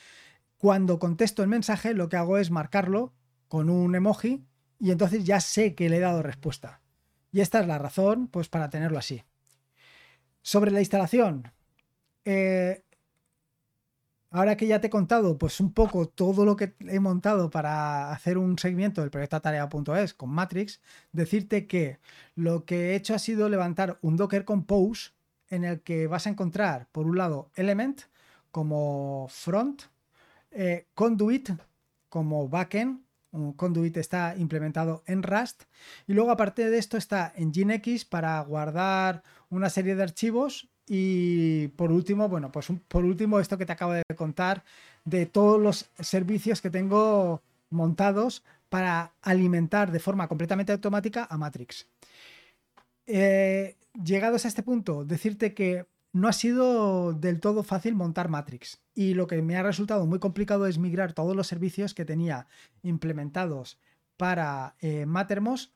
cuando 0.59 0.99
contesto 0.99 1.43
el 1.43 1.49
mensaje, 1.49 1.95
lo 1.95 2.09
que 2.09 2.17
hago 2.17 2.37
es 2.39 2.51
marcarlo 2.51 3.15
con 3.49 3.71
un 3.71 3.95
emoji 3.95 4.45
y 4.79 4.91
entonces 4.91 5.25
ya 5.25 5.41
sé 5.41 5.75
que 5.75 5.89
le 5.89 5.99
he 5.99 6.01
dado 6.01 6.23
respuesta. 6.23 6.83
Y 7.33 7.41
esta 7.41 7.61
es 7.61 7.67
la 7.67 7.79
razón, 7.79 8.29
pues, 8.29 8.49
para 8.49 8.71
tenerlo 8.71 8.99
así. 8.99 9.25
Sobre 10.43 10.71
la 10.71 10.81
instalación, 10.81 11.53
eh, 12.27 12.83
ahora 14.31 14.57
que 14.57 14.67
ya 14.67 14.81
te 14.81 14.89
he 14.89 14.91
contado, 14.91 15.39
pues 15.39 15.61
un 15.61 15.73
poco 15.73 16.09
todo 16.09 16.45
lo 16.45 16.57
que 16.57 16.75
he 16.81 17.01
montado 17.01 17.51
para 17.51 18.11
hacer 18.11 18.37
un 18.37 18.59
seguimiento 18.59 19.01
del 19.01 19.11
proyecto 19.11 19.41
tarea.es 19.41 20.13
con 20.13 20.31
Matrix, 20.31 20.81
decirte 21.13 21.67
que 21.67 22.01
lo 22.35 22.65
que 22.65 22.91
he 22.91 22.97
hecho 22.97 23.15
ha 23.15 23.19
sido 23.19 23.49
levantar 23.49 23.99
un 24.03 24.17
Docker 24.17 24.45
Compose 24.45 25.13
en 25.49 25.65
el 25.65 25.81
que 25.83 26.09
vas 26.09 26.27
a 26.27 26.31
encontrar, 26.31 26.89
por 26.91 27.07
un 27.07 27.17
lado, 27.17 27.51
Element 27.55 28.03
como 28.51 29.29
front, 29.31 29.83
eh, 30.51 30.89
Conduit 30.95 31.51
como 32.09 32.49
backend, 32.49 33.05
un 33.31 33.53
Conduit 33.53 33.97
está 33.99 34.35
implementado 34.37 35.05
en 35.07 35.23
Rust 35.23 35.65
y 36.09 36.15
luego 36.15 36.33
aparte 36.33 36.69
de 36.71 36.79
esto 36.79 36.97
está 36.97 37.33
en 37.37 37.51
Nginx 37.51 38.05
para 38.05 38.41
guardar 38.41 39.23
una 39.49 39.71
serie 39.71 39.95
de 39.95 40.03
archivos 40.03 40.69
y 40.87 41.69
por 41.69 41.91
último, 41.91 42.29
bueno, 42.29 42.53
pues 42.53 42.69
por 42.89 43.05
último 43.05 43.41
esto 43.41 43.59
que 43.59 43.67
te 43.67 43.73
acabo 43.73 43.93
de 43.93 44.03
contar 44.17 44.65
de 45.05 45.27
todos 45.27 45.61
los 45.61 45.91
servicios 46.01 46.61
que 46.61 46.71
tengo 46.71 47.43
montados 47.71 48.45
para 48.69 49.13
alimentar 49.23 49.91
de 49.91 50.01
forma 50.01 50.29
completamente 50.29 50.73
automática 50.73 51.27
a 51.29 51.37
Matrix. 51.37 51.87
Eh, 53.07 53.77
llegados 54.05 54.45
a 54.45 54.49
este 54.49 54.63
punto, 54.63 55.05
decirte 55.05 55.55
que 55.55 55.87
no 56.13 56.29
ha 56.29 56.33
sido 56.33 57.13
del 57.13 57.41
todo 57.41 57.63
fácil 57.63 57.95
montar 57.95 58.29
Matrix 58.29 58.81
y 58.95 59.15
lo 59.15 59.27
que 59.27 59.43
me 59.43 59.57
ha 59.57 59.63
resultado 59.63 60.07
muy 60.07 60.19
complicado 60.19 60.67
es 60.67 60.79
migrar 60.79 61.13
todos 61.13 61.37
los 61.37 61.47
servicios 61.47 61.95
que 61.95 62.05
tenía 62.05 62.47
implementados 62.83 63.79
para 64.17 64.77
eh, 64.81 65.05
Mattermost 65.05 65.76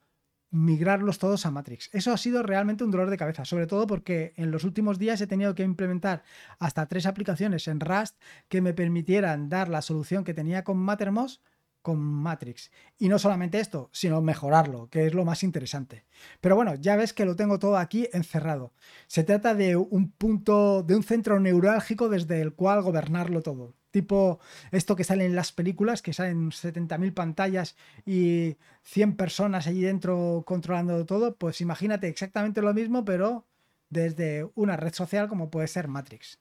migrarlos 0.50 1.18
todos 1.18 1.46
a 1.46 1.50
Matrix. 1.50 1.90
Eso 1.92 2.12
ha 2.12 2.16
sido 2.16 2.42
realmente 2.42 2.84
un 2.84 2.90
dolor 2.90 3.10
de 3.10 3.16
cabeza, 3.16 3.44
sobre 3.44 3.66
todo 3.66 3.86
porque 3.86 4.32
en 4.36 4.50
los 4.50 4.64
últimos 4.64 4.98
días 4.98 5.20
he 5.20 5.26
tenido 5.26 5.54
que 5.54 5.62
implementar 5.62 6.22
hasta 6.58 6.86
tres 6.86 7.06
aplicaciones 7.06 7.68
en 7.68 7.80
Rust 7.80 8.20
que 8.48 8.60
me 8.60 8.74
permitieran 8.74 9.48
dar 9.48 9.68
la 9.68 9.82
solución 9.82 10.24
que 10.24 10.34
tenía 10.34 10.64
con 10.64 10.78
Mattermost 10.78 11.42
con 11.82 11.98
Matrix. 11.98 12.70
Y 12.98 13.08
no 13.08 13.18
solamente 13.18 13.60
esto, 13.60 13.88
sino 13.92 14.20
mejorarlo, 14.20 14.88
que 14.90 15.06
es 15.06 15.14
lo 15.14 15.24
más 15.24 15.42
interesante. 15.42 16.04
Pero 16.40 16.56
bueno, 16.56 16.74
ya 16.74 16.96
ves 16.96 17.12
que 17.12 17.24
lo 17.24 17.36
tengo 17.36 17.58
todo 17.58 17.78
aquí 17.78 18.08
encerrado. 18.12 18.72
Se 19.06 19.24
trata 19.24 19.54
de 19.54 19.76
un 19.76 20.10
punto, 20.10 20.82
de 20.82 20.96
un 20.96 21.02
centro 21.02 21.40
neurálgico 21.40 22.08
desde 22.08 22.40
el 22.42 22.54
cual 22.54 22.82
gobernarlo 22.82 23.42
todo. 23.42 23.74
Tipo 23.90 24.38
esto 24.70 24.94
que 24.96 25.04
sale 25.04 25.24
en 25.24 25.34
las 25.34 25.52
películas, 25.52 26.02
que 26.02 26.12
salen 26.12 26.50
70.000 26.50 27.12
pantallas 27.12 27.76
y 28.06 28.56
100 28.82 29.16
personas 29.16 29.66
allí 29.66 29.82
dentro 29.82 30.44
controlando 30.46 31.04
todo, 31.06 31.36
pues 31.36 31.60
imagínate 31.60 32.08
exactamente 32.08 32.62
lo 32.62 32.72
mismo, 32.72 33.04
pero 33.04 33.46
desde 33.88 34.48
una 34.54 34.76
red 34.76 34.94
social 34.94 35.28
como 35.28 35.50
puede 35.50 35.66
ser 35.66 35.88
Matrix. 35.88 36.38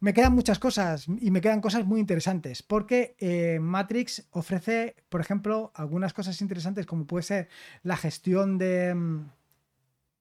Me 0.00 0.14
quedan 0.14 0.34
muchas 0.34 0.58
cosas 0.58 1.06
y 1.06 1.30
me 1.30 1.40
quedan 1.40 1.60
cosas 1.60 1.86
muy 1.86 2.00
interesantes 2.00 2.64
porque 2.64 3.14
eh, 3.20 3.60
Matrix 3.60 4.26
ofrece, 4.32 4.96
por 5.08 5.20
ejemplo, 5.20 5.70
algunas 5.76 6.12
cosas 6.12 6.40
interesantes 6.40 6.86
como 6.86 7.06
puede 7.06 7.22
ser 7.22 7.48
la 7.84 7.96
gestión 7.96 8.58
de, 8.58 8.92
mm, 8.96 9.30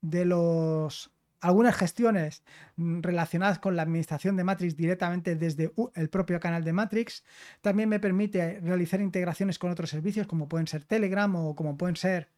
de 0.01 0.25
los 0.25 1.11
algunas 1.41 1.75
gestiones 1.75 2.43
mm, 2.77 3.01
relacionadas 3.01 3.59
con 3.59 3.75
la 3.75 3.81
administración 3.81 4.37
de 4.37 4.43
Matrix 4.43 4.77
directamente 4.77 5.35
desde 5.35 5.73
el 5.95 6.09
propio 6.09 6.39
canal 6.39 6.63
de 6.63 6.73
Matrix. 6.73 7.23
También 7.61 7.89
me 7.89 7.99
permite 7.99 8.59
realizar 8.61 9.01
integraciones 9.01 9.59
con 9.59 9.71
otros 9.71 9.89
servicios 9.89 10.27
como 10.27 10.47
pueden 10.47 10.67
ser 10.67 10.85
Telegram 10.85 11.35
o 11.35 11.55
como 11.55 11.77
pueden 11.77 11.95
ser 11.95 12.29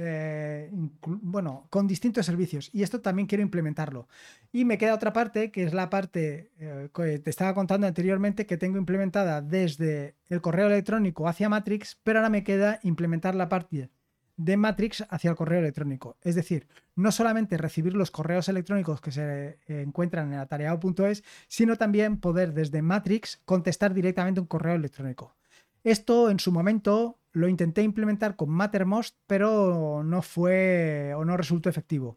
eh, 0.00 0.70
bueno, 1.02 1.66
con 1.70 1.88
distintos 1.88 2.24
servicios. 2.24 2.70
Y 2.72 2.82
esto 2.82 3.00
también 3.00 3.26
quiero 3.26 3.42
implementarlo. 3.42 4.06
Y 4.52 4.64
me 4.64 4.78
queda 4.78 4.94
otra 4.94 5.12
parte, 5.12 5.50
que 5.50 5.64
es 5.64 5.74
la 5.74 5.90
parte 5.90 6.52
eh, 6.58 6.88
que 6.94 7.18
te 7.18 7.30
estaba 7.30 7.52
contando 7.54 7.86
anteriormente, 7.86 8.46
que 8.46 8.56
tengo 8.56 8.78
implementada 8.78 9.42
desde 9.42 10.14
el 10.28 10.40
correo 10.40 10.66
electrónico 10.68 11.26
hacia 11.28 11.48
Matrix, 11.48 11.98
pero 12.04 12.20
ahora 12.20 12.30
me 12.30 12.44
queda 12.44 12.78
implementar 12.84 13.34
la 13.34 13.48
parte 13.48 13.90
de 14.38 14.56
Matrix 14.56 15.04
hacia 15.10 15.30
el 15.30 15.36
correo 15.36 15.58
electrónico. 15.58 16.16
Es 16.22 16.36
decir, 16.36 16.68
no 16.94 17.12
solamente 17.12 17.58
recibir 17.58 17.94
los 17.94 18.10
correos 18.10 18.48
electrónicos 18.48 19.00
que 19.00 19.12
se 19.12 19.58
eh, 19.66 19.82
encuentran 19.82 20.32
en 20.32 20.38
atareado.es, 20.38 21.24
sino 21.48 21.76
también 21.76 22.18
poder 22.18 22.54
desde 22.54 22.80
Matrix 22.80 23.42
contestar 23.44 23.92
directamente 23.92 24.40
un 24.40 24.46
correo 24.46 24.76
electrónico. 24.76 25.36
Esto 25.84 26.30
en 26.30 26.38
su 26.38 26.52
momento 26.52 27.18
lo 27.32 27.48
intenté 27.48 27.82
implementar 27.82 28.36
con 28.36 28.50
Mattermost, 28.50 29.16
pero 29.26 30.02
no 30.04 30.22
fue 30.22 31.12
o 31.16 31.24
no 31.24 31.36
resultó 31.36 31.68
efectivo. 31.68 32.16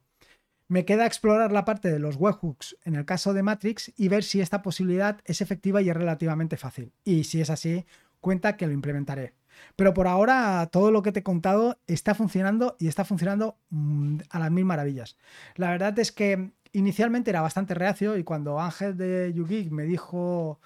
Me 0.67 0.85
queda 0.85 1.05
explorar 1.05 1.51
la 1.51 1.65
parte 1.65 1.91
de 1.91 1.99
los 1.99 2.15
webhooks 2.15 2.77
en 2.85 2.95
el 2.95 3.05
caso 3.05 3.33
de 3.33 3.43
Matrix 3.43 3.91
y 3.97 4.07
ver 4.07 4.23
si 4.23 4.41
esta 4.41 4.61
posibilidad 4.61 5.19
es 5.25 5.41
efectiva 5.41 5.81
y 5.81 5.89
es 5.89 5.97
relativamente 5.97 6.55
fácil. 6.55 6.93
Y 7.03 7.25
si 7.25 7.41
es 7.41 7.49
así, 7.49 7.85
cuenta 8.19 8.55
que 8.55 8.67
lo 8.67 8.73
implementaré. 8.73 9.33
Pero 9.75 9.93
por 9.93 10.07
ahora 10.07 10.67
todo 10.71 10.91
lo 10.91 11.01
que 11.01 11.11
te 11.11 11.19
he 11.19 11.23
contado 11.23 11.79
está 11.87 12.15
funcionando 12.15 12.75
y 12.79 12.87
está 12.87 13.05
funcionando 13.05 13.57
mm, 13.69 14.17
a 14.29 14.39
las 14.39 14.51
mil 14.51 14.65
maravillas. 14.65 15.17
La 15.55 15.71
verdad 15.71 15.97
es 15.99 16.11
que 16.11 16.51
inicialmente 16.73 17.29
era 17.29 17.41
bastante 17.41 17.73
reacio 17.73 18.17
y 18.17 18.23
cuando 18.23 18.59
Ángel 18.59 18.97
de 18.97 19.33
YouGeek 19.33 19.71
me 19.71 19.83
dijo 19.83 20.59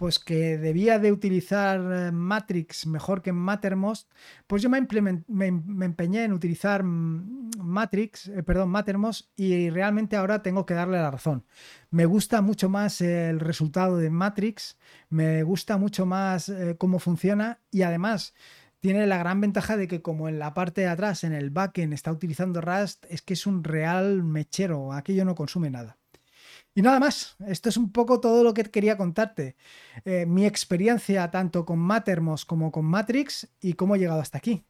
pues 0.00 0.18
que 0.18 0.56
debía 0.56 0.98
de 0.98 1.12
utilizar 1.12 1.78
eh, 1.78 2.10
Matrix 2.10 2.86
mejor 2.86 3.20
que 3.20 3.34
Mattermost, 3.34 4.10
pues 4.46 4.62
yo 4.62 4.70
me, 4.70 4.78
empeñé 4.78 6.24
en 6.24 6.32
utilizar 6.32 6.82
mm, 6.82 7.50
Matrix, 7.58 8.28
eh, 8.28 8.42
perdón, 8.42 8.70
Mattermost 8.70 9.28
y 9.36 9.68
realmente 9.68 10.16
ahora 10.16 10.42
tengo 10.42 10.64
que 10.64 10.72
darle 10.72 10.96
la 10.96 11.10
razón. 11.10 11.44
Me 11.90 12.06
gusta 12.06 12.40
mucho 12.40 12.70
más 12.70 13.02
el 13.02 13.40
resultado 13.40 13.98
de 13.98 14.08
Matrix, 14.08 14.78
me 15.10 15.42
gusta 15.42 15.76
mucho 15.76 16.06
más 16.06 16.48
eh, 16.48 16.76
cómo 16.78 16.98
funciona 16.98 17.60
y 17.70 17.82
además 17.82 18.32
tiene 18.80 19.06
la 19.06 19.18
gran 19.18 19.42
ventaja 19.42 19.76
de 19.76 19.86
que 19.86 20.00
como 20.00 20.30
en 20.30 20.38
la 20.38 20.54
parte 20.54 20.80
de 20.80 20.88
atrás, 20.88 21.24
en 21.24 21.34
el 21.34 21.50
backend, 21.50 21.92
está 21.92 22.10
utilizando 22.10 22.62
Rust, 22.62 23.04
es 23.10 23.20
que 23.20 23.34
es 23.34 23.46
un 23.46 23.64
real 23.64 24.22
mechero, 24.22 24.94
aquello 24.94 25.26
no 25.26 25.34
consume 25.34 25.68
nada. 25.68 25.99
Y 26.74 26.82
nada 26.82 27.00
más, 27.00 27.36
esto 27.46 27.68
es 27.68 27.76
un 27.76 27.90
poco 27.92 28.20
todo 28.20 28.44
lo 28.44 28.54
que 28.54 28.64
quería 28.64 28.96
contarte. 28.96 29.56
Eh, 30.04 30.24
mi 30.26 30.46
experiencia 30.46 31.30
tanto 31.30 31.64
con 31.64 31.78
Mattermost 31.78 32.46
como 32.46 32.70
con 32.70 32.84
Matrix 32.84 33.48
y 33.60 33.72
cómo 33.74 33.96
he 33.96 33.98
llegado 33.98 34.20
hasta 34.20 34.38
aquí. 34.38 34.64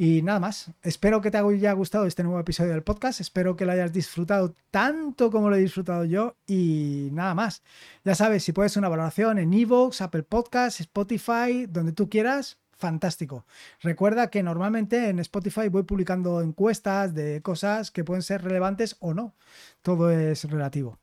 Y 0.00 0.22
nada 0.22 0.38
más, 0.38 0.70
espero 0.82 1.20
que 1.20 1.32
te 1.32 1.38
haya 1.38 1.72
gustado 1.72 2.06
este 2.06 2.22
nuevo 2.22 2.38
episodio 2.38 2.70
del 2.70 2.84
podcast, 2.84 3.20
espero 3.20 3.56
que 3.56 3.66
lo 3.66 3.72
hayas 3.72 3.92
disfrutado 3.92 4.54
tanto 4.70 5.28
como 5.28 5.50
lo 5.50 5.56
he 5.56 5.60
disfrutado 5.60 6.04
yo 6.04 6.36
y 6.46 7.08
nada 7.10 7.34
más. 7.34 7.64
Ya 8.04 8.14
sabes, 8.14 8.44
si 8.44 8.52
puedes 8.52 8.76
una 8.76 8.88
valoración 8.88 9.38
en 9.38 9.52
Evox, 9.52 10.00
Apple 10.00 10.22
Podcasts, 10.22 10.80
Spotify, 10.80 11.66
donde 11.68 11.92
tú 11.92 12.08
quieras, 12.08 12.58
fantástico. 12.78 13.44
Recuerda 13.80 14.30
que 14.30 14.42
normalmente 14.42 15.08
en 15.08 15.18
Spotify 15.18 15.68
voy 15.68 15.82
publicando 15.82 16.40
encuestas 16.40 17.14
de 17.14 17.42
cosas 17.42 17.90
que 17.90 18.04
pueden 18.04 18.22
ser 18.22 18.42
relevantes 18.42 18.96
o 19.00 19.14
no. 19.14 19.34
Todo 19.82 20.10
es 20.10 20.44
relativo. 20.44 20.98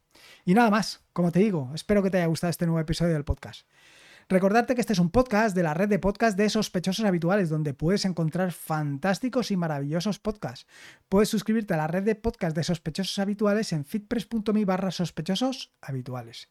Y 0.46 0.54
nada 0.54 0.70
más, 0.70 1.04
como 1.14 1.32
te 1.32 1.40
digo, 1.40 1.72
espero 1.76 2.02
que 2.02 2.10
te 2.10 2.18
haya 2.18 2.28
gustado 2.28 2.50
este 2.50 2.66
nuevo 2.66 2.80
episodio 2.80 3.14
del 3.14 3.26
podcast. 3.26 3.68
Recordarte 4.28 4.74
que 4.74 4.82
este 4.82 4.94
es 4.94 5.00
un 5.00 5.12
podcast 5.12 5.56
de 5.56 5.62
la 5.62 5.76
red 5.76 5.88
de 5.88 6.00
podcast 6.00 6.36
de 6.36 6.50
sospechosos 6.50 7.06
habituales, 7.06 7.50
donde 7.50 7.76
puedes 7.76 8.06
encontrar 8.06 8.52
fantásticos 8.54 9.52
y 9.52 9.58
maravillosos 9.58 10.18
podcasts. 10.18 10.66
Puedes 11.10 11.30
suscribirte 11.30 11.76
a 11.76 11.78
la 11.78 11.86
red 11.86 12.02
de 12.02 12.16
podcast 12.16 12.56
de 12.56 12.64
sospechosos 12.64 13.20
habituales 13.20 13.72
en 13.72 13.86
fitpress.me 13.86 14.66
barra 14.66 14.90
sospechosos 14.90 15.76
habituales. 15.80 16.50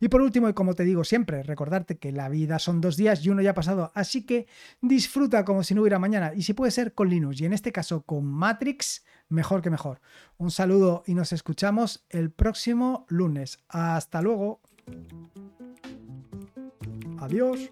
Y 0.00 0.08
por 0.08 0.20
último, 0.20 0.48
y 0.48 0.52
como 0.52 0.74
te 0.74 0.84
digo 0.84 1.04
siempre, 1.04 1.42
recordarte 1.42 1.98
que 1.98 2.12
la 2.12 2.28
vida 2.28 2.58
son 2.58 2.80
dos 2.80 2.96
días 2.96 3.24
y 3.24 3.30
uno 3.30 3.42
ya 3.42 3.50
ha 3.50 3.54
pasado, 3.54 3.92
así 3.94 4.24
que 4.24 4.46
disfruta 4.80 5.44
como 5.44 5.62
si 5.62 5.74
no 5.74 5.82
hubiera 5.82 5.98
mañana, 5.98 6.32
y 6.34 6.42
si 6.42 6.52
puede 6.52 6.70
ser 6.70 6.94
con 6.94 7.08
Linux, 7.08 7.40
y 7.40 7.46
en 7.46 7.52
este 7.52 7.72
caso 7.72 8.02
con 8.02 8.24
Matrix, 8.24 9.04
mejor 9.28 9.62
que 9.62 9.70
mejor. 9.70 10.00
Un 10.38 10.50
saludo 10.50 11.02
y 11.06 11.14
nos 11.14 11.32
escuchamos 11.32 12.04
el 12.10 12.30
próximo 12.30 13.06
lunes. 13.08 13.58
Hasta 13.68 14.22
luego. 14.22 14.60
Adiós. 17.18 17.70